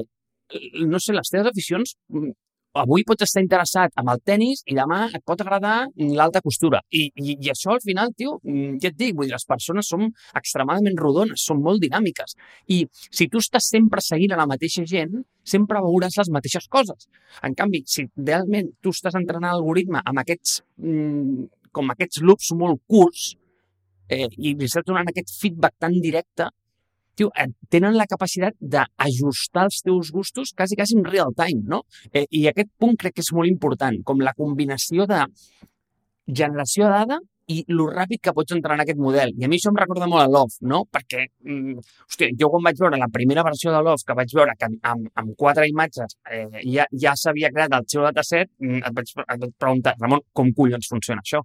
no 0.87 1.01
sé, 1.03 1.15
les 1.17 1.31
teves 1.33 1.51
aficions 1.51 1.97
avui 2.79 3.03
pots 3.07 3.25
estar 3.27 3.43
interessat 3.43 3.93
amb 3.99 4.13
el 4.13 4.21
tennis 4.27 4.63
i 4.71 4.77
demà 4.79 5.01
et 5.11 5.23
pot 5.27 5.41
agradar 5.43 5.89
l'alta 5.97 6.43
costura. 6.45 6.81
I, 6.91 7.09
i, 7.17 7.35
I 7.35 7.51
això 7.51 7.75
al 7.75 7.83
final, 7.83 8.13
tio, 8.17 8.37
mm, 8.45 8.79
ja 8.83 8.91
et 8.93 8.99
dic, 8.99 9.17
vull 9.17 9.27
dir, 9.27 9.35
les 9.35 9.47
persones 9.49 9.91
som 9.91 10.07
extremadament 10.39 10.99
rodones, 11.01 11.43
són 11.47 11.63
molt 11.65 11.83
dinàmiques. 11.83 12.37
I 12.71 12.85
si 12.93 13.29
tu 13.29 13.43
estàs 13.43 13.71
sempre 13.75 14.03
seguint 14.05 14.35
a 14.35 14.41
la 14.41 14.47
mateixa 14.51 14.85
gent, 14.87 15.19
sempre 15.43 15.83
veuràs 15.83 16.19
les 16.21 16.31
mateixes 16.31 16.69
coses. 16.71 17.09
En 17.47 17.57
canvi, 17.59 17.83
si 17.87 18.07
realment 18.17 18.71
tu 18.83 18.95
estàs 18.95 19.19
entrenant 19.19 19.57
l'algoritme 19.57 20.03
amb 20.05 20.23
aquests, 20.23 20.63
mm, 20.79 21.51
com 21.73 21.91
aquests 21.91 22.23
loops 22.23 22.53
molt 22.55 22.83
curts, 22.87 23.35
eh, 24.09 24.29
i 24.37 24.55
li 24.55 24.67
estàs 24.67 24.87
donant 24.87 25.09
aquest 25.09 25.31
feedback 25.41 25.79
tan 25.79 25.99
directe, 26.01 26.51
tio, 27.21 27.31
eh, 27.37 27.49
tenen 27.69 27.97
la 27.99 28.09
capacitat 28.11 28.57
d'ajustar 28.75 29.67
els 29.69 29.81
teus 29.87 30.13
gustos 30.15 30.55
quasi, 30.57 30.79
quasi 30.79 30.97
en 30.99 31.05
real 31.05 31.35
time, 31.37 31.65
no? 31.69 31.85
Eh, 32.13 32.27
I 32.31 32.47
aquest 32.51 32.73
punt 32.81 32.97
crec 33.01 33.19
que 33.19 33.27
és 33.27 33.35
molt 33.37 33.51
important, 33.51 34.01
com 34.05 34.25
la 34.25 34.37
combinació 34.37 35.07
de 35.11 35.27
generació 36.27 36.87
de 36.87 36.95
dada 36.95 37.21
i 37.51 37.65
lo 37.75 37.89
ràpid 37.91 38.21
que 38.23 38.33
pots 38.35 38.55
entrar 38.55 38.77
en 38.77 38.85
aquest 38.85 38.99
model. 39.03 39.33
I 39.37 39.45
a 39.45 39.49
mi 39.51 39.59
això 39.59 39.73
em 39.73 39.79
recorda 39.81 40.07
molt 40.11 40.23
a 40.23 40.31
Love, 40.31 40.61
no? 40.73 40.85
Perquè, 40.97 41.25
mm, 41.43 41.87
hòstia, 42.07 42.31
jo 42.41 42.51
quan 42.53 42.63
vaig 42.69 42.79
veure 42.79 43.01
la 43.01 43.11
primera 43.17 43.43
versió 43.43 43.73
de 43.75 43.81
Love, 43.83 44.07
que 44.07 44.15
vaig 44.21 44.35
veure 44.39 44.55
que 44.59 44.69
amb, 44.93 45.09
amb 45.23 45.33
quatre 45.37 45.67
imatges 45.69 46.17
eh, 46.31 46.47
ja, 46.77 46.87
ja 47.05 47.17
s'havia 47.17 47.51
creat 47.51 47.75
el 47.75 47.89
seu 47.91 48.07
dataset, 48.07 48.53
mm, 48.61 48.85
et 48.87 49.01
vaig, 49.01 49.15
et 49.27 49.41
vaig 49.41 49.57
preguntar, 49.59 49.97
Ramon, 50.01 50.23
com 50.33 50.53
collons 50.55 50.93
funciona 50.95 51.27
això? 51.27 51.43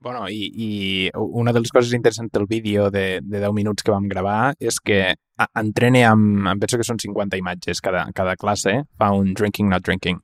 Bueno, 0.00 0.28
i, 0.30 0.46
i 0.54 1.10
una 1.12 1.52
de 1.52 1.58
les 1.58 1.72
coses 1.74 1.92
interessants 1.92 2.30
del 2.30 2.46
vídeo 2.46 2.88
de, 2.90 3.18
de 3.20 3.40
10 3.40 3.52
minuts 3.52 3.82
que 3.82 3.90
vam 3.90 4.04
gravar 4.06 4.54
és 4.62 4.78
que 4.78 5.16
entrene 5.58 6.04
amb, 6.06 6.46
em 6.52 6.60
penso 6.62 6.78
que 6.78 6.86
són 6.86 7.00
50 7.02 7.38
imatges 7.40 7.82
cada, 7.82 8.04
cada 8.14 8.36
classe, 8.38 8.76
fa 8.94 9.08
un 9.10 9.32
drinking, 9.34 9.66
not 9.72 9.82
drinking, 9.82 10.20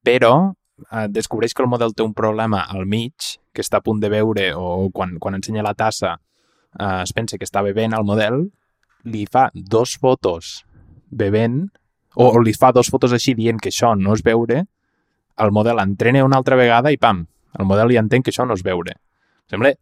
però 0.00 0.32
eh, 0.48 1.04
descobreix 1.12 1.52
que 1.52 1.60
el 1.62 1.68
model 1.68 1.92
té 1.92 2.06
un 2.06 2.14
problema 2.16 2.62
al 2.64 2.88
mig, 2.88 3.12
que 3.52 3.60
està 3.60 3.82
a 3.82 3.84
punt 3.84 4.00
de 4.00 4.08
beure 4.08 4.46
o 4.56 4.88
quan, 4.94 5.12
quan 5.20 5.36
ensenya 5.36 5.66
la 5.66 5.74
tassa 5.76 6.14
eh, 6.16 7.02
es 7.02 7.12
pensa 7.12 7.36
que 7.36 7.44
està 7.44 7.60
bevent 7.66 7.92
al 7.92 8.08
model, 8.08 8.46
li 9.04 9.26
fa 9.28 9.50
dos 9.52 9.98
fotos 10.00 10.62
bevent 11.10 11.60
o, 12.16 12.24
o 12.24 12.40
li 12.40 12.56
fa 12.56 12.72
dos 12.72 12.88
fotos 12.88 13.12
així 13.12 13.36
dient 13.36 13.60
que 13.60 13.68
això 13.68 13.92
no 14.00 14.16
és 14.16 14.24
beure, 14.24 14.64
el 15.40 15.52
model 15.52 15.84
entrena 15.84 16.24
una 16.24 16.40
altra 16.40 16.56
vegada 16.56 16.88
i 16.88 16.96
pam, 16.96 17.26
el 17.60 17.68
model 17.68 17.92
ja 17.92 18.00
entén 18.00 18.24
que 18.24 18.32
això 18.32 18.48
no 18.48 18.56
és 18.56 18.64
beure. 18.64 18.96
Sembla, 19.50 19.72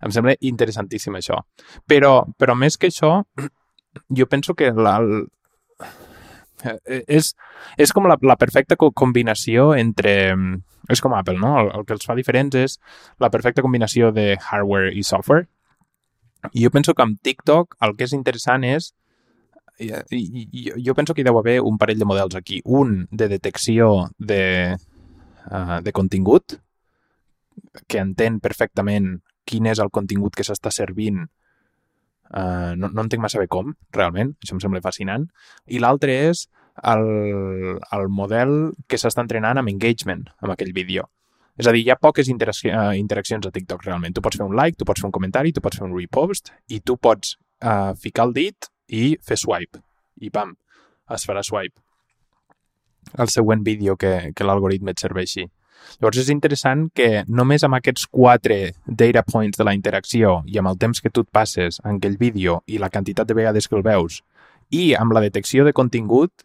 em 0.00 0.14
sembla 0.14 0.36
interessantíssim 0.48 1.18
això. 1.18 1.40
Però, 1.88 2.24
però 2.38 2.56
més 2.56 2.78
que 2.80 2.90
això, 2.90 3.18
jo 4.08 4.26
penso 4.30 4.56
que 4.56 4.72
la, 4.72 4.96
eh, 6.64 7.04
és, 7.06 7.32
és 7.78 7.92
com 7.92 8.08
la, 8.10 8.18
la 8.22 8.38
perfecta 8.40 8.78
combinació 8.78 9.72
entre... 9.76 10.14
És 10.90 10.98
com 11.04 11.12
Apple, 11.14 11.38
no? 11.38 11.52
El, 11.60 11.68
el 11.76 11.84
que 11.86 11.94
els 11.94 12.06
fa 12.08 12.16
diferents 12.18 12.56
és 12.58 12.78
la 13.22 13.28
perfecta 13.30 13.62
combinació 13.62 14.08
de 14.10 14.32
hardware 14.34 14.90
i 14.96 15.04
software. 15.06 15.46
I 16.50 16.64
jo 16.64 16.72
penso 16.74 16.96
que 16.96 17.04
amb 17.04 17.20
TikTok 17.22 17.76
el 17.84 17.94
que 17.94 18.08
és 18.08 18.14
interessant 18.16 18.64
és 18.66 18.88
i, 19.80 19.90
i, 20.16 20.46
i 20.50 20.64
jo 20.84 20.94
penso 20.96 21.14
que 21.14 21.22
hi 21.22 21.26
deu 21.28 21.38
haver 21.38 21.60
un 21.64 21.78
parell 21.80 22.00
de 22.00 22.08
models 22.08 22.36
aquí. 22.36 22.60
Un 22.64 23.04
de 23.10 23.28
detecció 23.30 24.10
de, 24.18 24.76
uh, 25.46 25.78
de 25.84 25.92
contingut, 25.96 26.58
que 27.86 28.00
entén 28.02 28.40
perfectament 28.40 29.18
quin 29.48 29.66
és 29.66 29.80
el 29.82 29.90
contingut 29.90 30.36
que 30.36 30.46
s'està 30.46 30.72
servint 30.74 31.26
Uh, 32.30 32.76
no, 32.78 32.86
no 32.94 33.02
entenc 33.02 33.18
massa 33.24 33.40
bé 33.42 33.48
com, 33.50 33.72
realment, 33.90 34.36
això 34.38 34.54
em 34.54 34.60
sembla 34.62 34.82
fascinant. 34.84 35.24
I 35.66 35.80
l'altre 35.82 36.14
és 36.28 36.44
el, 36.92 37.80
el 37.80 38.06
model 38.14 38.52
que 38.86 39.00
s'està 39.02 39.24
entrenant 39.24 39.58
amb 39.58 39.72
engagement, 39.72 40.22
amb 40.38 40.54
aquell 40.54 40.70
vídeo. 40.76 41.08
És 41.58 41.66
a 41.66 41.74
dir, 41.74 41.82
hi 41.84 41.90
ha 41.92 41.98
poques 41.98 42.30
uh, 42.30 42.36
interaccions 42.96 43.46
a 43.46 43.52
TikTok, 43.52 43.82
realment. 43.84 44.14
Tu 44.14 44.22
pots 44.22 44.38
fer 44.38 44.46
un 44.46 44.54
like, 44.56 44.78
tu 44.78 44.86
pots 44.88 45.02
fer 45.02 45.10
un 45.10 45.16
comentari, 45.16 45.52
tu 45.52 45.60
pots 45.60 45.80
fer 45.80 45.88
un 45.88 45.96
repost 45.96 46.54
i 46.70 46.80
tu 46.80 46.96
pots 46.96 47.34
uh, 47.66 47.92
ficar 47.98 48.28
el 48.28 48.36
dit 48.38 48.70
i 48.86 49.16
fer 49.26 49.36
swipe. 49.36 49.82
I 50.22 50.30
pam, 50.30 50.54
es 51.10 51.26
farà 51.26 51.42
swipe. 51.44 51.82
El 53.18 53.28
següent 53.32 53.64
vídeo 53.66 53.96
que, 53.98 54.30
que 54.36 54.46
l'algoritme 54.46 54.94
et 54.94 55.02
serveixi. 55.02 55.48
Llavors 56.00 56.20
és 56.22 56.30
interessant 56.32 56.86
que 56.94 57.24
només 57.28 57.64
amb 57.64 57.76
aquests 57.78 58.06
quatre 58.10 58.74
data 58.86 59.22
points 59.26 59.58
de 59.58 59.66
la 59.66 59.74
interacció 59.76 60.40
i 60.46 60.58
amb 60.60 60.72
el 60.72 60.78
temps 60.78 61.00
que 61.00 61.10
tu 61.10 61.24
et 61.26 61.32
passes 61.32 61.80
en 61.84 61.98
aquell 61.98 62.18
vídeo 62.20 62.60
i 62.66 62.78
la 62.78 62.90
quantitat 62.90 63.28
de 63.28 63.36
vegades 63.36 63.68
que 63.68 63.76
el 63.76 63.86
veus 63.86 64.22
i 64.70 64.92
amb 64.94 65.12
la 65.12 65.22
detecció 65.24 65.64
de 65.66 65.74
contingut 65.74 66.44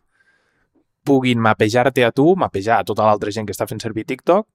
puguin 1.06 1.40
mapejar-te 1.40 2.04
a 2.04 2.12
tu, 2.12 2.34
mapejar 2.36 2.80
a 2.82 2.86
tota 2.88 3.06
l'altra 3.06 3.32
gent 3.32 3.46
que 3.46 3.54
està 3.54 3.68
fent 3.70 3.82
servir 3.82 4.08
TikTok 4.10 4.48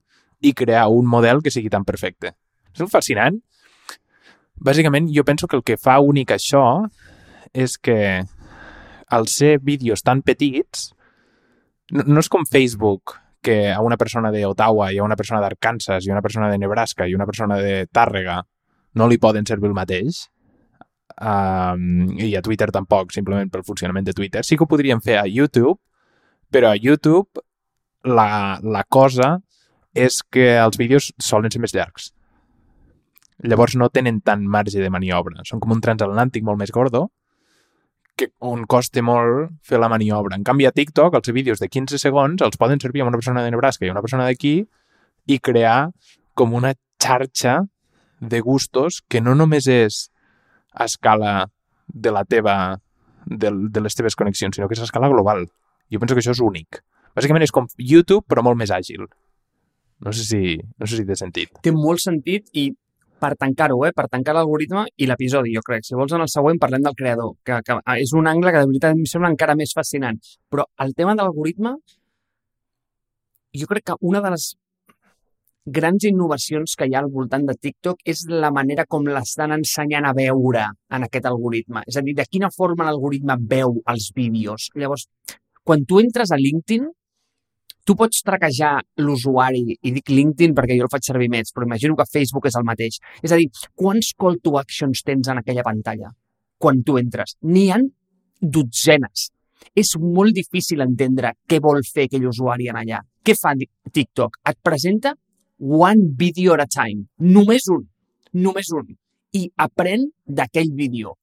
i 0.43 0.53
crear 0.57 0.89
un 0.91 1.07
model 1.07 1.45
que 1.45 1.53
sigui 1.55 1.71
tan 1.71 1.85
perfecte. 1.87 2.35
És 2.75 2.83
fascinant. 2.91 3.39
Bàsicament, 4.61 5.09
jo 5.15 5.25
penso 5.25 5.47
que 5.47 5.57
el 5.57 5.65
que 5.65 5.79
fa 5.81 6.01
únic 6.03 6.35
això 6.35 6.65
és 7.55 7.79
que 7.79 8.25
al 9.11 9.29
ser 9.29 9.59
vídeos 9.63 10.03
tan 10.03 10.23
petits, 10.23 10.91
no, 11.91 12.05
no 12.07 12.23
és 12.23 12.29
com 12.31 12.45
Facebook, 12.47 13.17
que 13.43 13.73
a 13.73 13.81
una 13.81 13.97
persona 13.97 14.31
de 14.31 14.45
Ottawa 14.47 14.91
i 14.93 14.99
a 14.99 15.05
una 15.05 15.17
persona 15.17 15.41
d'Arkansas 15.41 16.07
i 16.07 16.13
una 16.13 16.23
persona 16.23 16.51
de 16.51 16.59
Nebraska 16.59 17.07
i 17.09 17.15
una 17.17 17.27
persona 17.27 17.57
de 17.61 17.87
Tàrrega 17.87 18.41
no 18.95 19.07
li 19.09 19.19
poden 19.23 19.47
servir 19.47 19.71
el 19.71 19.77
mateix, 19.77 20.25
um, 21.21 22.09
i 22.19 22.35
a 22.37 22.43
Twitter 22.43 22.71
tampoc, 22.75 23.13
simplement 23.15 23.51
pel 23.53 23.65
funcionament 23.67 24.07
de 24.07 24.15
Twitter. 24.17 24.43
Sí 24.45 24.57
que 24.57 24.67
ho 24.67 24.71
podríem 24.71 25.03
fer 25.05 25.19
a 25.21 25.27
YouTube, 25.29 25.79
però 26.51 26.73
a 26.73 26.79
YouTube 26.79 27.43
la, 28.05 28.59
la 28.63 28.85
cosa 28.89 29.37
és 29.95 30.21
que 30.23 30.55
els 30.59 30.79
vídeos 30.79 31.11
solen 31.19 31.53
ser 31.53 31.63
més 31.63 31.75
llargs. 31.75 32.11
Llavors 33.41 33.77
no 33.81 33.89
tenen 33.89 34.21
tant 34.21 34.43
marge 34.45 34.81
de 34.81 34.91
maniobra. 34.93 35.45
Són 35.49 35.61
com 35.61 35.73
un 35.73 35.81
transatlàntic 35.81 36.45
molt 36.45 36.61
més 36.61 36.73
gordo, 36.75 37.09
que, 38.21 38.29
on 38.45 38.67
costa 38.71 39.03
molt 39.05 39.55
fer 39.67 39.81
la 39.81 39.89
maniobra. 39.89 40.37
En 40.37 40.45
canvi, 40.45 40.67
a 40.69 40.75
TikTok, 40.77 41.17
els 41.17 41.33
vídeos 41.33 41.63
de 41.63 41.71
15 41.73 42.01
segons 42.03 42.45
els 42.45 42.61
poden 42.61 42.83
servir 42.83 43.05
amb 43.05 43.13
una 43.13 43.21
persona 43.21 43.45
de 43.45 43.53
Nebraska 43.55 43.87
i 43.87 43.93
una 43.93 44.05
persona 44.05 44.29
d'aquí 44.29 44.61
i 45.31 45.39
crear 45.39 45.91
com 46.37 46.53
una 46.57 46.75
xarxa 47.01 47.63
de 48.21 48.41
gustos 48.45 49.01
que 49.09 49.23
no 49.25 49.35
només 49.35 49.67
és 49.73 50.03
a 50.73 50.87
escala 50.87 51.49
de 51.89 52.13
la 52.13 52.25
teva 52.25 52.57
de, 53.27 53.51
de 53.51 53.81
les 53.81 53.97
teves 53.97 54.17
connexions, 54.17 54.57
sinó 54.57 54.69
que 54.69 54.77
és 54.77 54.85
a 54.85 54.89
escala 54.89 55.09
global. 55.11 55.47
Jo 55.91 56.01
penso 56.03 56.15
que 56.15 56.23
això 56.23 56.37
és 56.37 56.45
únic. 56.45 56.83
Bàsicament 57.17 57.43
és 57.43 57.53
com 57.55 57.67
YouTube, 57.77 58.27
però 58.29 58.45
molt 58.47 58.61
més 58.61 58.71
àgil. 58.71 59.09
No 60.01 60.13
sé 60.17 60.25
si, 60.25 60.43
no 60.79 60.87
sé 60.87 61.01
si 61.01 61.07
té 61.09 61.17
sentit. 61.19 61.57
Té 61.65 61.73
molt 61.75 62.01
sentit 62.05 62.47
i 62.57 62.71
per 63.21 63.35
tancar-ho, 63.39 63.83
eh? 63.87 63.93
per 63.97 64.07
tancar 64.13 64.35
l'algoritme 64.37 64.87
i 64.97 65.09
l'episodi, 65.11 65.55
jo 65.57 65.63
crec. 65.67 65.85
Si 65.87 65.99
vols, 65.99 66.15
en 66.17 66.25
el 66.25 66.33
següent 66.33 66.61
parlem 66.63 66.85
del 66.87 66.97
creador, 66.99 67.35
que, 67.47 67.61
que 67.67 67.79
és 67.97 68.15
un 68.17 68.31
angle 68.31 68.55
que 68.55 68.63
de 68.65 68.71
veritat 68.71 68.97
em 68.97 69.05
sembla 69.09 69.33
encara 69.35 69.57
més 69.59 69.75
fascinant. 69.77 70.19
Però 70.51 70.67
el 70.85 70.97
tema 70.99 71.15
de 71.15 71.27
l'algoritme, 71.27 71.77
jo 73.61 73.71
crec 73.71 73.91
que 73.91 73.99
una 74.07 74.23
de 74.25 74.35
les 74.35 74.51
grans 75.71 76.05
innovacions 76.09 76.75
que 76.77 76.87
hi 76.89 76.95
ha 76.95 77.03
al 77.05 77.11
voltant 77.13 77.45
de 77.47 77.55
TikTok 77.55 78.01
és 78.09 78.25
la 78.31 78.51
manera 78.55 78.87
com 78.89 79.07
l'estan 79.07 79.53
ensenyant 79.57 80.09
a 80.09 80.15
veure 80.17 80.65
en 80.97 81.05
aquest 81.07 81.29
algoritme. 81.31 81.85
És 81.87 81.99
a 82.01 82.05
dir, 82.07 82.17
de 82.17 82.27
quina 82.31 82.51
forma 82.55 82.89
l'algoritme 82.89 83.37
veu 83.53 83.77
els 83.93 84.11
vídeos. 84.17 84.71
Llavors, 84.75 85.07
quan 85.65 85.85
tu 85.87 86.01
entres 86.01 86.33
a 86.33 86.41
LinkedIn, 86.41 86.89
tu 87.87 87.97
pots 87.99 88.23
traquejar 88.27 88.73
l'usuari, 89.03 89.77
i 89.81 89.93
dic 89.95 90.11
LinkedIn 90.13 90.55
perquè 90.57 90.77
jo 90.79 90.87
el 90.87 90.93
faig 90.93 91.07
servir 91.07 91.31
més, 91.33 91.53
però 91.55 91.67
imagino 91.69 91.97
que 91.99 92.09
Facebook 92.11 92.49
és 92.51 92.59
el 92.61 92.67
mateix. 92.69 93.01
És 93.23 93.33
a 93.33 93.39
dir, 93.41 93.49
quants 93.75 94.13
call 94.19 94.41
to 94.45 94.57
actions 94.61 95.05
tens 95.07 95.31
en 95.33 95.41
aquella 95.41 95.67
pantalla 95.67 96.13
quan 96.61 96.83
tu 96.85 96.99
entres? 97.01 97.37
N'hi 97.49 97.69
han 97.73 97.89
dotzenes. 98.41 99.31
És 99.77 99.95
molt 100.01 100.37
difícil 100.37 100.83
entendre 100.85 101.35
què 101.49 101.61
vol 101.63 101.83
fer 101.87 102.09
aquell 102.09 102.29
usuari 102.29 102.69
en 102.73 102.81
allà. 102.81 103.01
Què 103.25 103.37
fa 103.37 103.55
TikTok? 103.57 104.41
Et 104.49 104.59
presenta 104.65 105.15
one 105.61 106.13
video 106.17 106.57
at 106.57 106.65
a 106.65 106.69
time. 106.69 107.07
Només 107.19 107.69
un. 107.73 107.85
Només 108.33 108.73
un. 108.77 108.93
I 109.37 109.47
aprèn 109.61 110.09
d'aquell 110.27 110.73
vídeo 110.77 111.15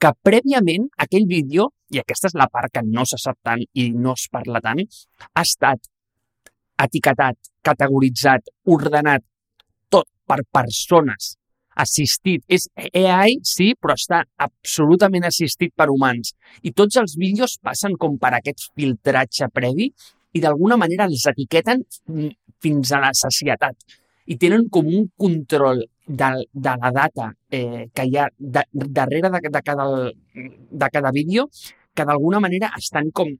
que 0.00 0.12
prèviament 0.24 0.88
aquell 1.04 1.26
vídeo, 1.28 1.68
i 1.92 2.00
aquesta 2.00 2.30
és 2.30 2.36
la 2.38 2.48
part 2.48 2.72
que 2.72 2.82
no 2.86 3.04
se 3.04 3.18
sap 3.20 3.36
tant 3.44 3.60
i 3.60 3.90
no 3.92 4.14
es 4.16 4.28
parla 4.32 4.62
tant, 4.64 4.80
ha 4.80 5.42
estat 5.44 5.90
etiquetat, 6.84 7.36
categoritzat, 7.66 8.48
ordenat, 8.72 9.24
tot 9.92 10.08
per 10.28 10.40
persones, 10.52 11.34
assistit. 11.80 12.44
És 12.48 12.68
AI, 12.76 13.38
sí, 13.46 13.72
però 13.78 13.96
està 13.98 14.22
absolutament 14.46 15.26
assistit 15.28 15.74
per 15.76 15.90
humans. 15.92 16.34
I 16.62 16.72
tots 16.76 17.00
els 17.00 17.16
vídeos 17.20 17.58
passen 17.62 17.96
com 18.00 18.18
per 18.20 18.34
aquest 18.38 18.70
filtratge 18.74 19.50
previ 19.54 19.90
i 20.32 20.42
d'alguna 20.42 20.78
manera 20.78 21.08
els 21.10 21.24
etiqueten 21.30 21.82
fins 22.60 22.92
a 22.92 23.00
la 23.02 23.12
sacietat. 23.16 23.76
I 24.30 24.36
tenen 24.38 24.68
com 24.70 24.86
un 24.86 25.08
control 25.18 25.82
de, 26.06 26.30
de 26.52 26.72
la 26.82 26.90
data 26.94 27.30
eh, 27.50 27.88
que 27.94 28.06
hi 28.06 28.16
ha 28.18 28.28
de, 28.38 28.64
darrere 28.72 29.30
de, 29.30 29.40
de, 29.48 29.62
cada, 29.62 29.86
de 30.04 30.90
cada 30.92 31.10
vídeo 31.10 31.48
que 31.94 32.06
d'alguna 32.06 32.40
manera 32.40 32.70
estan 32.78 33.10
com 33.10 33.32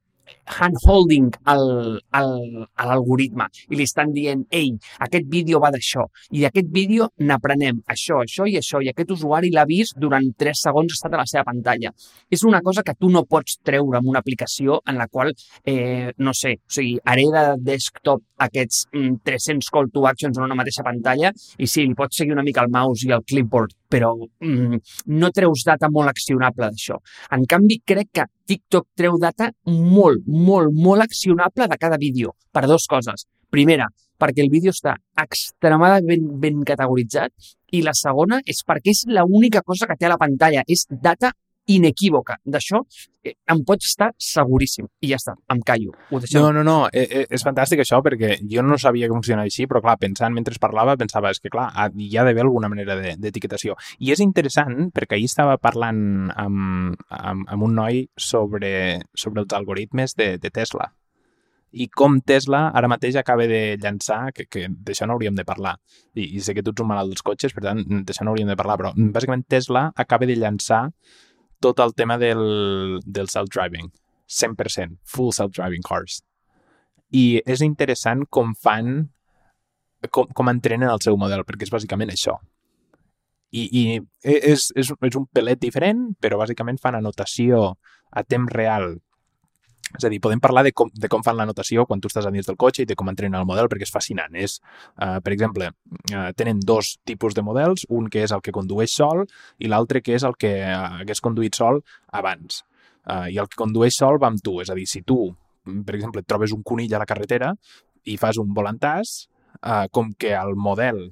handholding 0.59 1.31
al, 1.53 2.01
al, 2.17 2.33
a 2.75 2.87
l'algoritme 2.89 3.47
i 3.71 3.79
li 3.79 3.87
estan 3.87 4.13
dient, 4.15 4.45
ei, 4.51 4.73
aquest 5.07 5.29
vídeo 5.31 5.61
va 5.63 5.71
d'això 5.75 6.07
i 6.31 6.45
d'aquest 6.45 6.71
vídeo 6.75 7.09
n'aprenem 7.27 7.83
això, 7.95 8.21
això 8.25 8.47
i 8.51 8.59
això 8.61 8.83
i 8.83 8.91
aquest 8.91 9.15
usuari 9.17 9.53
l'ha 9.55 9.67
vist 9.69 9.99
durant 10.01 10.27
3 10.39 10.65
segons 10.67 10.95
estat 10.95 11.15
a 11.15 11.23
la 11.23 11.27
seva 11.29 11.45
pantalla. 11.47 11.93
És 12.31 12.45
una 12.47 12.61
cosa 12.63 12.83
que 12.87 12.95
tu 12.99 13.11
no 13.11 13.25
pots 13.25 13.59
treure 13.65 13.99
amb 13.99 14.11
una 14.11 14.23
aplicació 14.23 14.81
en 14.87 14.99
la 14.99 15.07
qual, 15.09 15.33
eh, 15.65 16.13
no 16.19 16.35
sé, 16.35 16.57
o 16.61 16.75
sigui, 16.77 16.99
hereda 17.05 17.45
de 17.55 17.71
desktop 17.73 18.23
aquests 18.47 18.87
mm, 18.93 19.21
300 19.27 19.71
call 19.73 19.91
to 19.95 20.07
actions 20.11 20.39
en 20.39 20.47
una 20.47 20.59
mateixa 20.59 20.87
pantalla 20.87 21.33
i 21.59 21.67
sí, 21.67 21.87
li 21.87 21.97
pots 21.99 22.21
seguir 22.21 22.37
una 22.37 22.47
mica 22.47 22.65
el 22.65 22.73
mouse 22.73 23.07
i 23.07 23.15
el 23.17 23.25
clipboard, 23.27 23.75
però 23.91 24.13
mm, 24.17 24.79
no 25.21 25.33
treus 25.35 25.65
data 25.67 25.91
molt 25.91 26.13
accionable 26.13 26.71
d'això. 26.71 27.01
En 27.37 27.47
canvi, 27.51 27.81
crec 27.85 28.13
que 28.15 28.29
TikTok 28.47 28.87
treu 28.97 29.19
data 29.21 29.51
molt, 29.67 30.25
molt, 30.27 30.73
molt 30.75 31.05
accionable 31.05 31.69
de 31.69 31.79
cada 31.81 31.99
vídeo 31.99 32.37
per 32.53 32.67
dues 32.71 32.87
coses. 32.91 33.27
Primera, 33.51 33.89
perquè 34.21 34.45
el 34.45 34.53
vídeo 34.53 34.71
està 34.71 34.95
extremadament 35.19 36.07
ben, 36.07 36.27
ben 36.41 36.65
categoritzat 36.67 37.33
i 37.75 37.83
la 37.87 37.95
segona 37.97 38.41
és 38.47 38.63
perquè 38.67 38.95
és 38.95 39.05
l'única 39.11 39.65
cosa 39.67 39.89
que 39.91 39.97
té 39.99 40.07
a 40.07 40.15
la 40.15 40.21
pantalla, 40.21 40.63
és 40.69 40.87
data 40.91 41.33
inequívoca. 41.75 42.39
D'això 42.45 42.81
eh, 43.25 43.35
em 43.53 43.63
pots 43.67 43.91
estar 43.91 44.11
seguríssim. 44.21 44.89
I 45.05 45.13
ja 45.13 45.19
està, 45.21 45.35
em 45.53 45.63
callo. 45.67 45.95
Ho 46.11 46.21
deixem. 46.23 46.41
No, 46.41 46.53
no, 46.57 46.65
no, 46.67 46.77
eh, 46.93 47.07
eh, 47.07 47.25
és 47.31 47.45
fantàstic 47.47 47.85
això 47.85 48.01
perquè 48.05 48.37
jo 48.51 48.65
no 48.67 48.79
sabia 48.81 49.09
que 49.09 49.17
funcionava 49.17 49.49
així, 49.51 49.67
però 49.71 49.83
clar, 49.85 49.97
pensant 50.03 50.37
mentre 50.37 50.57
parlava, 50.61 50.97
pensava, 51.01 51.33
és 51.33 51.41
que 51.41 51.53
clar, 51.53 51.71
hi 51.97 52.13
ha 52.17 52.27
d'haver 52.27 52.45
alguna 52.45 52.71
manera 52.73 52.99
d'etiquetació. 53.17 53.77
De, 53.79 54.07
I 54.07 54.15
és 54.15 54.25
interessant 54.25 54.91
perquè 54.95 55.19
ahir 55.19 55.31
estava 55.31 55.59
parlant 55.63 56.31
amb, 56.35 56.97
amb, 57.09 57.47
amb 57.49 57.69
un 57.69 57.77
noi 57.79 58.07
sobre, 58.17 58.73
sobre 59.15 59.45
els 59.45 59.55
algoritmes 59.57 60.17
de, 60.19 60.35
de 60.43 60.51
Tesla 60.53 60.91
i 61.73 61.87
com 61.95 62.19
Tesla 62.27 62.65
ara 62.75 62.91
mateix 62.91 63.17
acaba 63.17 63.47
de 63.47 63.79
llançar, 63.81 64.33
que, 64.35 64.47
que 64.51 64.67
d'això 64.71 65.07
no 65.07 65.15
hauríem 65.15 65.37
de 65.39 65.47
parlar, 65.47 65.77
I, 66.15 66.27
i 66.37 66.43
sé 66.43 66.55
que 66.55 66.65
tu 66.67 66.75
ets 66.75 66.83
un 66.83 66.91
malalt 66.91 67.13
dels 67.15 67.23
cotxes, 67.27 67.55
per 67.55 67.65
tant, 67.69 67.83
d'això 68.07 68.27
no 68.27 68.35
hauríem 68.35 68.51
de 68.51 68.59
parlar, 68.59 68.79
però 68.81 68.93
bàsicament 69.15 69.47
Tesla 69.49 69.91
acaba 69.95 70.27
de 70.27 70.39
llançar 70.39 70.89
tot 71.61 71.81
el 71.85 71.95
tema 71.95 72.19
del, 72.19 73.01
del 73.05 73.29
self-driving. 73.29 73.91
100%, 74.31 74.99
full 75.05 75.33
self-driving 75.35 75.83
cars. 75.87 76.21
I 77.11 77.43
és 77.43 77.65
interessant 77.67 78.23
com 78.31 78.55
fan, 78.55 79.11
com, 80.15 80.31
com 80.31 80.51
entrenen 80.53 80.91
el 80.91 81.03
seu 81.03 81.19
model, 81.19 81.43
perquè 81.47 81.67
és 81.67 81.75
bàsicament 81.75 82.13
això. 82.15 82.37
I, 83.51 83.65
i 83.67 83.83
és, 84.23 84.69
és, 84.79 84.93
és 84.95 85.17
un 85.19 85.27
pelet 85.35 85.59
diferent, 85.59 86.13
però 86.23 86.39
bàsicament 86.39 86.79
fan 86.79 87.01
anotació 87.01 87.73
a 88.11 88.23
temps 88.23 88.53
real 88.55 88.93
És 89.97 90.05
a 90.07 90.11
dir, 90.13 90.21
podem 90.23 90.41
parlar 90.43 90.63
de 90.67 90.73
com, 90.77 90.91
de 90.93 91.09
com 91.11 91.25
fan 91.27 91.39
la 91.39 91.47
notació 91.49 91.85
quan 91.87 92.01
tu 92.01 92.11
estàs 92.11 92.27
a 92.29 92.33
dins 92.35 92.47
del 92.47 92.59
cotxe 92.61 92.85
i 92.85 92.89
de 92.89 92.97
com 92.99 93.11
entrenen 93.11 93.41
el 93.41 93.49
model, 93.49 93.69
perquè 93.71 93.89
és 93.89 93.93
fascinant. 93.95 94.37
És, 94.39 94.59
uh, 95.03 95.19
per 95.25 95.35
exemple, 95.35 95.71
uh, 96.13 96.31
tenen 96.39 96.61
dos 96.63 96.95
tipus 97.09 97.35
de 97.35 97.45
models, 97.47 97.87
un 97.91 98.09
que 98.13 98.25
és 98.27 98.35
el 98.35 98.43
que 98.45 98.55
condueix 98.55 98.95
sol 98.95 99.25
i 99.59 99.71
l'altre 99.71 100.03
que 100.05 100.15
és 100.19 100.27
el 100.27 100.37
que 100.39 100.53
uh, 100.63 101.03
hagués 101.03 101.23
conduït 101.25 101.59
sol 101.59 101.83
abans. 102.13 102.63
Uh, 103.09 103.27
I 103.33 103.41
el 103.43 103.49
que 103.51 103.59
condueix 103.59 103.97
sol 103.97 104.21
va 104.23 104.31
amb 104.31 104.43
tu, 104.45 104.61
és 104.63 104.71
a 104.71 104.79
dir, 104.79 104.87
si 104.87 105.03
tu, 105.03 105.25
per 105.65 105.97
exemple, 105.97 106.23
trobes 106.23 106.55
un 106.55 106.63
conill 106.63 106.95
a 106.95 107.03
la 107.03 107.09
carretera 107.09 107.55
i 108.07 108.17
fas 108.21 108.39
un 108.41 108.55
volantàs, 108.57 109.25
uh, 109.65 109.87
com 109.91 110.15
que 110.15 110.35
el 110.37 110.55
model 110.57 111.09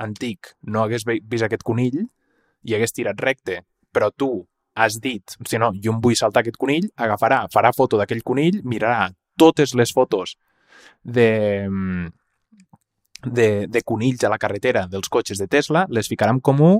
antic 0.00 0.54
no 0.62 0.84
hagués 0.84 1.04
vist 1.04 1.44
aquest 1.44 1.66
conill 1.66 2.04
i 2.64 2.76
hagués 2.76 2.94
tirat 2.96 3.20
recte, 3.20 3.60
però 3.92 4.10
tu 4.14 4.46
has 4.74 5.00
dit, 5.00 5.36
si 5.46 5.58
no, 5.58 5.72
jo 5.82 5.94
em 5.94 6.00
vull 6.02 6.16
saltar 6.18 6.44
aquest 6.44 6.58
conill, 6.60 6.88
agafarà, 6.96 7.44
farà 7.52 7.72
foto 7.76 7.98
d'aquell 8.00 8.22
conill, 8.26 8.60
mirarà 8.64 9.10
totes 9.40 9.74
les 9.74 9.92
fotos 9.92 10.36
de, 11.02 12.10
de, 13.24 13.48
de 13.68 13.82
conills 13.82 14.24
a 14.24 14.32
la 14.32 14.38
carretera 14.38 14.86
dels 14.90 15.08
cotxes 15.08 15.40
de 15.40 15.48
Tesla, 15.48 15.86
les 15.90 16.08
ficarà 16.08 16.34
en 16.34 16.40
comú, 16.40 16.78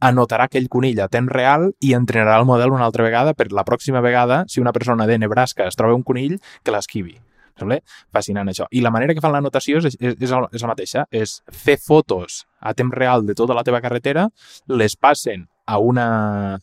anotarà 0.00 0.46
aquell 0.46 0.68
conill 0.70 1.00
a 1.02 1.08
temps 1.10 1.32
real 1.32 1.72
i 1.82 1.94
entrenarà 1.96 2.38
el 2.38 2.46
model 2.46 2.74
una 2.74 2.86
altra 2.86 3.06
vegada 3.06 3.34
per 3.34 3.50
la 3.52 3.64
pròxima 3.66 4.02
vegada, 4.04 4.44
si 4.48 4.60
una 4.60 4.72
persona 4.72 5.06
de 5.06 5.18
Nebraska 5.18 5.66
es 5.66 5.76
troba 5.76 5.96
un 5.96 6.04
conill, 6.06 6.38
que 6.62 6.74
l'esquivi. 6.74 7.18
Sembla 7.58 7.80
fascinant 8.14 8.46
això. 8.46 8.68
I 8.70 8.84
la 8.84 8.92
manera 8.94 9.14
que 9.14 9.22
fan 9.22 9.32
l'anotació 9.34 9.80
és, 9.80 9.88
és, 9.98 10.14
és, 10.14 10.30
és 10.30 10.62
la 10.62 10.70
mateixa, 10.70 11.04
és 11.10 11.40
fer 11.50 11.74
fotos 11.82 12.44
a 12.60 12.74
temps 12.78 12.94
real 12.94 13.26
de 13.26 13.34
tota 13.34 13.56
la 13.56 13.64
teva 13.66 13.82
carretera, 13.82 14.28
les 14.70 14.94
passen 14.94 15.48
a 15.66 15.80
una, 15.82 16.60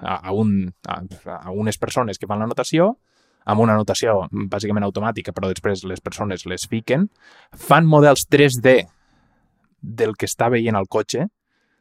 a, 0.00 0.18
a, 0.18 0.32
un, 0.32 0.72
a, 0.86 1.00
a 1.38 1.50
unes 1.50 1.78
persones 1.78 2.18
que 2.18 2.28
fan 2.30 2.42
la 2.42 2.48
notació, 2.50 2.92
amb 3.48 3.64
una 3.64 3.76
notació 3.78 4.20
bàsicament 4.30 4.84
automàtica, 4.84 5.32
però 5.32 5.48
després 5.50 5.84
les 5.88 6.02
persones 6.04 6.44
les 6.46 6.68
fiquen, 6.68 7.08
fan 7.56 7.88
models 7.88 8.26
3D 8.28 8.82
del 9.80 10.14
que 10.18 10.28
està 10.28 10.50
veient 10.52 10.76
el 10.76 10.88
cotxe, 10.90 11.28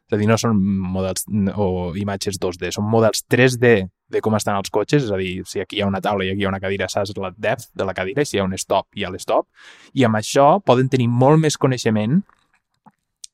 és 0.08 0.16
a 0.16 0.20
dir, 0.22 0.28
no 0.30 0.38
són 0.40 0.56
models 0.94 1.26
o 1.60 1.92
imatges 2.00 2.38
2D, 2.40 2.72
són 2.72 2.88
models 2.88 3.26
3D 3.28 3.72
de 4.08 4.22
com 4.24 4.38
estan 4.38 4.56
els 4.56 4.72
cotxes, 4.72 5.04
és 5.04 5.12
a 5.12 5.20
dir, 5.20 5.42
si 5.50 5.60
aquí 5.60 5.80
hi 5.80 5.84
ha 5.84 5.90
una 5.90 6.00
taula 6.00 6.24
i 6.24 6.32
aquí 6.32 6.46
hi 6.46 6.48
ha 6.48 6.52
una 6.54 6.62
cadira, 6.64 6.88
saps 6.88 7.12
la 7.20 7.34
depth 7.36 7.74
de 7.76 7.88
la 7.88 7.96
cadira, 7.98 8.24
i 8.24 8.30
si 8.30 8.38
hi 8.38 8.40
ha 8.40 8.48
un 8.48 8.56
stop, 8.56 8.88
hi 8.96 9.04
ha 9.04 9.12
l'stop, 9.12 9.50
i 9.94 10.08
amb 10.08 10.16
això 10.22 10.62
poden 10.64 10.88
tenir 10.94 11.10
molt 11.12 11.44
més 11.44 11.60
coneixement 11.60 12.22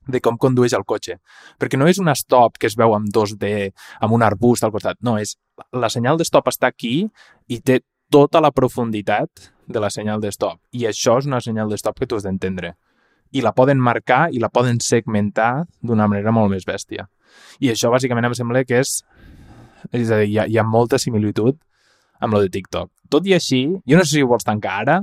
de 0.07 0.21
com 0.23 0.37
condueix 0.37 0.73
el 0.77 0.85
cotxe. 0.87 1.17
Perquè 1.59 1.79
no 1.79 1.87
és 1.87 1.99
un 2.01 2.11
stop 2.15 2.59
que 2.59 2.67
es 2.67 2.77
veu 2.79 2.95
amb 2.95 3.09
2D, 3.13 3.71
amb 4.03 4.15
un 4.17 4.23
arbust 4.25 4.63
al 4.63 4.73
costat. 4.73 4.99
No, 5.01 5.17
és 5.17 5.37
la 5.71 5.89
senyal 5.93 6.19
de 6.19 6.27
stop 6.27 6.49
està 6.51 6.71
aquí 6.71 7.07
i 7.47 7.59
té 7.59 7.81
tota 8.13 8.41
la 8.43 8.51
profunditat 8.51 9.49
de 9.67 9.79
la 9.79 9.89
senyal 9.89 10.21
de 10.21 10.31
stop. 10.31 10.59
I 10.71 10.87
això 10.89 11.17
és 11.21 11.29
una 11.29 11.41
senyal 11.41 11.71
de 11.71 11.79
stop 11.79 11.99
que 11.99 12.07
tu 12.07 12.19
has 12.19 12.27
d'entendre. 12.27 12.75
I 13.33 13.41
la 13.41 13.53
poden 13.55 13.79
marcar 13.81 14.27
i 14.31 14.41
la 14.41 14.51
poden 14.53 14.79
segmentar 14.83 15.65
d'una 15.81 16.07
manera 16.07 16.33
molt 16.35 16.51
més 16.51 16.67
bèstia. 16.69 17.07
I 17.59 17.71
això, 17.73 17.89
bàsicament, 17.89 18.29
em 18.29 18.35
sembla 18.37 18.65
que 18.67 18.83
és... 18.83 19.01
És 19.91 20.11
a 20.13 20.21
dir, 20.21 20.29
hi 20.29 20.37
ha, 20.39 20.45
hi 20.47 20.59
ha 20.59 20.63
molta 20.63 20.99
similitud 21.01 21.57
amb 22.23 22.37
lo 22.37 22.39
de 22.43 22.51
TikTok. 22.53 22.87
Tot 23.11 23.25
i 23.27 23.33
així, 23.35 23.65
jo 23.89 23.97
no 23.99 24.05
sé 24.05 24.15
si 24.15 24.21
ho 24.23 24.29
vols 24.29 24.45
tancar 24.47 24.77
ara, 24.83 25.01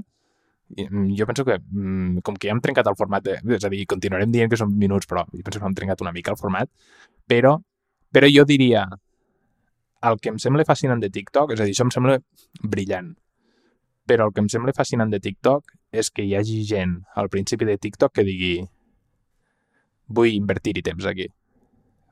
jo 0.77 1.27
penso 1.27 1.45
que, 1.45 1.59
mm, 1.59 2.21
com 2.23 2.37
que 2.37 2.49
ja 2.49 2.55
hem 2.55 2.61
trencat 2.61 2.87
el 2.87 2.97
format, 2.97 3.25
de, 3.25 3.39
és 3.57 3.65
a 3.65 3.71
dir, 3.73 3.85
continuarem 3.87 4.31
dient 4.31 4.51
que 4.51 4.57
són 4.57 4.77
minuts, 4.77 5.07
però 5.07 5.25
jo 5.33 5.43
penso 5.43 5.61
que 5.61 5.67
hem 5.67 5.75
trencat 5.75 6.01
una 6.01 6.13
mica 6.13 6.31
el 6.31 6.39
format, 6.39 6.71
però, 7.27 7.57
però 8.13 8.29
jo 8.31 8.45
diria, 8.45 8.87
el 10.03 10.21
que 10.21 10.31
em 10.31 10.39
sembla 10.39 10.65
fascinant 10.65 11.01
de 11.01 11.11
TikTok, 11.11 11.53
és 11.53 11.61
a 11.61 11.65
dir, 11.65 11.75
això 11.75 11.85
em 11.85 11.91
sembla 11.91 12.19
brillant, 12.63 13.15
però 14.07 14.27
el 14.27 14.33
que 14.33 14.41
em 14.41 14.49
sembla 14.49 14.75
fascinant 14.77 15.11
de 15.11 15.21
TikTok 15.21 15.75
és 15.93 16.11
que 16.11 16.25
hi 16.25 16.35
hagi 16.35 16.63
gent 16.67 17.01
al 17.15 17.29
principi 17.29 17.67
de 17.69 17.77
TikTok 17.79 18.15
que 18.15 18.25
digui 18.27 18.55
vull 20.11 20.33
invertir-hi 20.35 20.83
temps 20.83 21.07
aquí, 21.07 21.29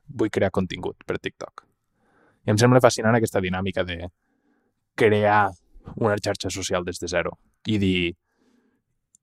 vull 0.07 0.31
crear 0.31 0.51
contingut 0.55 1.03
per 1.05 1.17
TikTok. 1.19 1.65
I 2.47 2.53
em 2.53 2.59
sembla 2.61 2.79
fascinant 2.83 3.17
aquesta 3.17 3.41
dinàmica 3.43 3.83
de 3.83 4.07
crear 4.95 5.49
una 5.97 6.15
xarxa 6.17 6.51
social 6.53 6.85
des 6.85 6.99
de 6.99 7.07
zero 7.11 7.35
i 7.67 7.77
dir, 7.81 8.15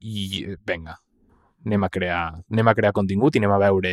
i 0.01 0.45
venga, 0.67 0.99
anem 1.67 1.85
a 1.87 1.91
crear, 1.91 2.23
anem 2.53 2.69
a 2.69 2.75
crear 2.79 2.95
contingut 2.97 3.37
i 3.37 3.43
anem 3.43 3.55
a 3.57 3.61
veure 3.67 3.93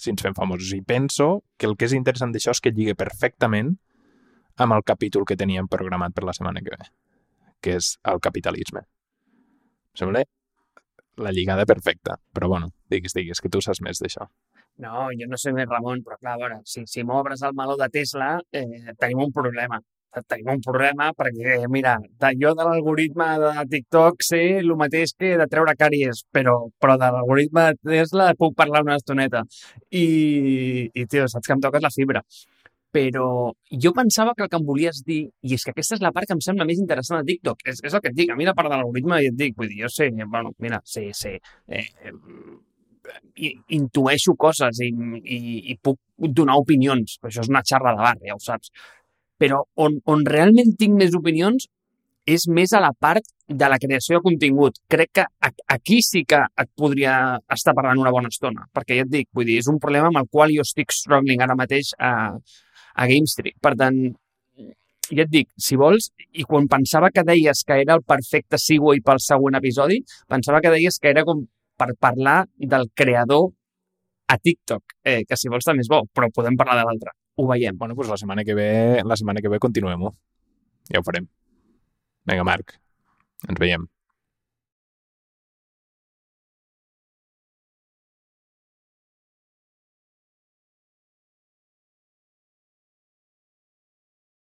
si 0.00 0.12
ens 0.12 0.24
fem 0.24 0.34
famosos. 0.34 0.72
I 0.76 0.82
penso 0.82 1.42
que 1.58 1.68
el 1.68 1.76
que 1.76 1.88
és 1.88 1.94
interessant 1.96 2.32
d'això 2.32 2.54
és 2.54 2.62
que 2.64 2.72
lliga 2.72 2.96
perfectament 2.98 3.74
amb 4.60 4.76
el 4.76 4.84
capítol 4.84 5.26
que 5.28 5.38
teníem 5.40 5.68
programat 5.68 6.14
per 6.16 6.24
la 6.28 6.34
setmana 6.36 6.62
que 6.64 6.72
ve, 6.74 6.88
que 7.60 7.76
és 7.80 7.94
el 8.12 8.20
capitalisme. 8.24 8.84
Em 9.90 10.00
sembla 10.02 10.24
la 11.20 11.32
lligada 11.36 11.66
perfecta, 11.68 12.16
però 12.32 12.48
bueno, 12.48 12.70
digues, 12.88 13.14
digues, 13.16 13.40
que 13.40 13.50
tu 13.52 13.60
saps 13.60 13.82
més 13.84 14.00
d'això. 14.00 14.28
No, 14.80 15.10
jo 15.12 15.26
no 15.28 15.36
sé 15.36 15.52
més, 15.52 15.68
Ramon, 15.68 16.00
però 16.06 16.16
clar, 16.16 16.36
a 16.36 16.40
veure, 16.40 16.60
si, 16.64 16.86
si 16.88 17.04
m'obres 17.04 17.42
el 17.44 17.56
meló 17.56 17.76
de 17.76 17.90
Tesla, 17.92 18.38
eh, 18.52 18.94
tenim 19.00 19.26
un 19.26 19.32
problema 19.36 19.80
tenim 20.28 20.50
un 20.54 20.62
problema 20.64 21.10
perquè, 21.16 21.60
mira, 21.70 21.96
jo 22.40 22.52
de 22.58 22.66
l'algoritme 22.66 23.26
de 23.42 23.64
TikTok 23.74 24.24
sé 24.26 24.40
el 24.60 24.72
mateix 24.78 25.14
que 25.18 25.36
de 25.38 25.46
treure 25.50 25.74
càries, 25.78 26.24
però, 26.34 26.56
però 26.82 26.96
de 27.00 27.10
l'algoritme 27.14 27.66
de 27.72 27.98
Tesla 28.00 28.30
puc 28.38 28.56
parlar 28.58 28.82
una 28.86 28.96
estoneta. 28.98 29.44
I, 29.90 30.06
i 30.94 31.06
tio, 31.06 31.28
saps 31.30 31.46
que 31.46 31.54
em 31.56 31.62
toques 31.62 31.84
la 31.84 31.92
fibra. 31.94 32.24
Però 32.90 33.26
jo 33.84 33.92
pensava 33.94 34.34
que 34.34 34.42
el 34.42 34.50
que 34.50 34.58
em 34.58 34.66
volies 34.66 35.04
dir, 35.06 35.20
i 35.46 35.54
és 35.54 35.62
que 35.62 35.70
aquesta 35.70 35.94
és 35.94 36.02
la 36.02 36.10
part 36.14 36.26
que 36.26 36.34
em 36.34 36.42
sembla 36.42 36.66
més 36.66 36.80
interessant 36.82 37.20
de 37.20 37.30
TikTok, 37.30 37.62
és, 37.70 37.84
és 37.86 37.94
el 37.94 38.02
que 38.02 38.10
et 38.10 38.16
dic, 38.16 38.32
a 38.34 38.38
mi 38.38 38.48
la 38.48 38.56
part 38.58 38.72
de 38.72 38.80
l'algoritme 38.80 39.20
i 39.22 39.30
et 39.30 39.38
dic, 39.38 39.54
vull 39.58 39.70
dir, 39.70 39.84
jo 39.84 39.92
sé, 39.94 40.10
bueno, 40.24 40.50
mira, 40.58 40.82
sé, 40.82 41.06
sé, 41.14 41.36
eh, 41.70 41.86
i, 43.36 43.52
intueixo 43.76 44.34
coses 44.38 44.82
i, 44.82 44.90
i, 44.90 45.38
i 45.70 45.76
puc 45.78 46.00
donar 46.40 46.58
opinions, 46.60 47.16
però 47.20 47.30
això 47.30 47.44
és 47.44 47.52
una 47.52 47.62
xarra 47.66 47.94
de 47.94 48.02
bar, 48.02 48.16
ja 48.26 48.34
ho 48.34 48.42
saps 48.42 48.72
però 49.40 49.62
on, 49.80 49.98
on 50.12 50.24
realment 50.28 50.74
tinc 50.78 50.98
més 51.00 51.16
opinions 51.16 51.66
és 52.28 52.46
més 52.52 52.72
a 52.76 52.80
la 52.84 52.92
part 52.92 53.24
de 53.48 53.68
la 53.72 53.78
creació 53.82 54.18
de 54.18 54.22
contingut. 54.22 54.76
Crec 54.90 55.12
que 55.18 55.24
aquí 55.74 56.00
sí 56.04 56.24
que 56.28 56.40
et 56.62 56.70
podria 56.76 57.14
estar 57.50 57.74
parlant 57.74 58.02
una 58.02 58.12
bona 58.14 58.30
estona, 58.30 58.66
perquè 58.74 58.98
ja 58.98 59.06
et 59.06 59.12
dic, 59.12 59.28
vull 59.34 59.48
dir, 59.48 59.58
és 59.62 59.70
un 59.72 59.80
problema 59.82 60.10
amb 60.10 60.20
el 60.22 60.28
qual 60.30 60.52
jo 60.54 60.66
estic 60.66 60.92
struggling 60.94 61.42
ara 61.42 61.56
mateix 61.58 61.94
a, 61.98 62.12
a 62.94 63.08
GameStreet. 63.10 63.56
Per 63.62 63.72
tant, 63.80 64.00
ja 65.10 65.24
et 65.24 65.32
dic, 65.32 65.48
si 65.58 65.78
vols, 65.80 66.10
i 66.30 66.46
quan 66.46 66.68
pensava 66.70 67.10
que 67.14 67.26
deies 67.26 67.64
que 67.66 67.80
era 67.82 67.96
el 67.98 68.04
perfecte 68.06 68.60
segue 68.60 69.00
pel 69.06 69.22
següent 69.24 69.58
episodi, 69.58 70.02
pensava 70.28 70.60
que 70.60 70.74
deies 70.76 71.00
que 71.00 71.10
era 71.10 71.24
com 71.26 71.46
per 71.80 71.94
parlar 71.98 72.44
del 72.58 72.90
creador 72.94 73.48
a 74.30 74.36
TikTok, 74.38 75.00
eh, 75.02 75.22
que 75.26 75.40
si 75.40 75.50
vols 75.50 75.66
també 75.66 75.82
és 75.82 75.90
bo, 75.90 76.04
però 76.14 76.28
podem 76.34 76.60
parlar 76.60 76.76
de 76.78 76.86
l'altre 76.86 77.16
ho 77.40 77.48
veiem. 77.50 77.78
Bueno, 77.78 77.96
doncs 77.98 78.12
la 78.12 78.18
setmana 78.20 78.44
que 78.44 78.56
ve, 78.58 78.70
la 79.04 79.16
setmana 79.16 79.42
que 79.44 79.52
ve 79.52 79.60
continuem-ho. 79.62 80.12
Ja 80.92 81.00
ho 81.00 81.06
farem. 81.06 81.28
Vinga, 82.28 82.44
Marc, 82.46 82.76
ens 83.48 83.60
veiem. 83.60 83.88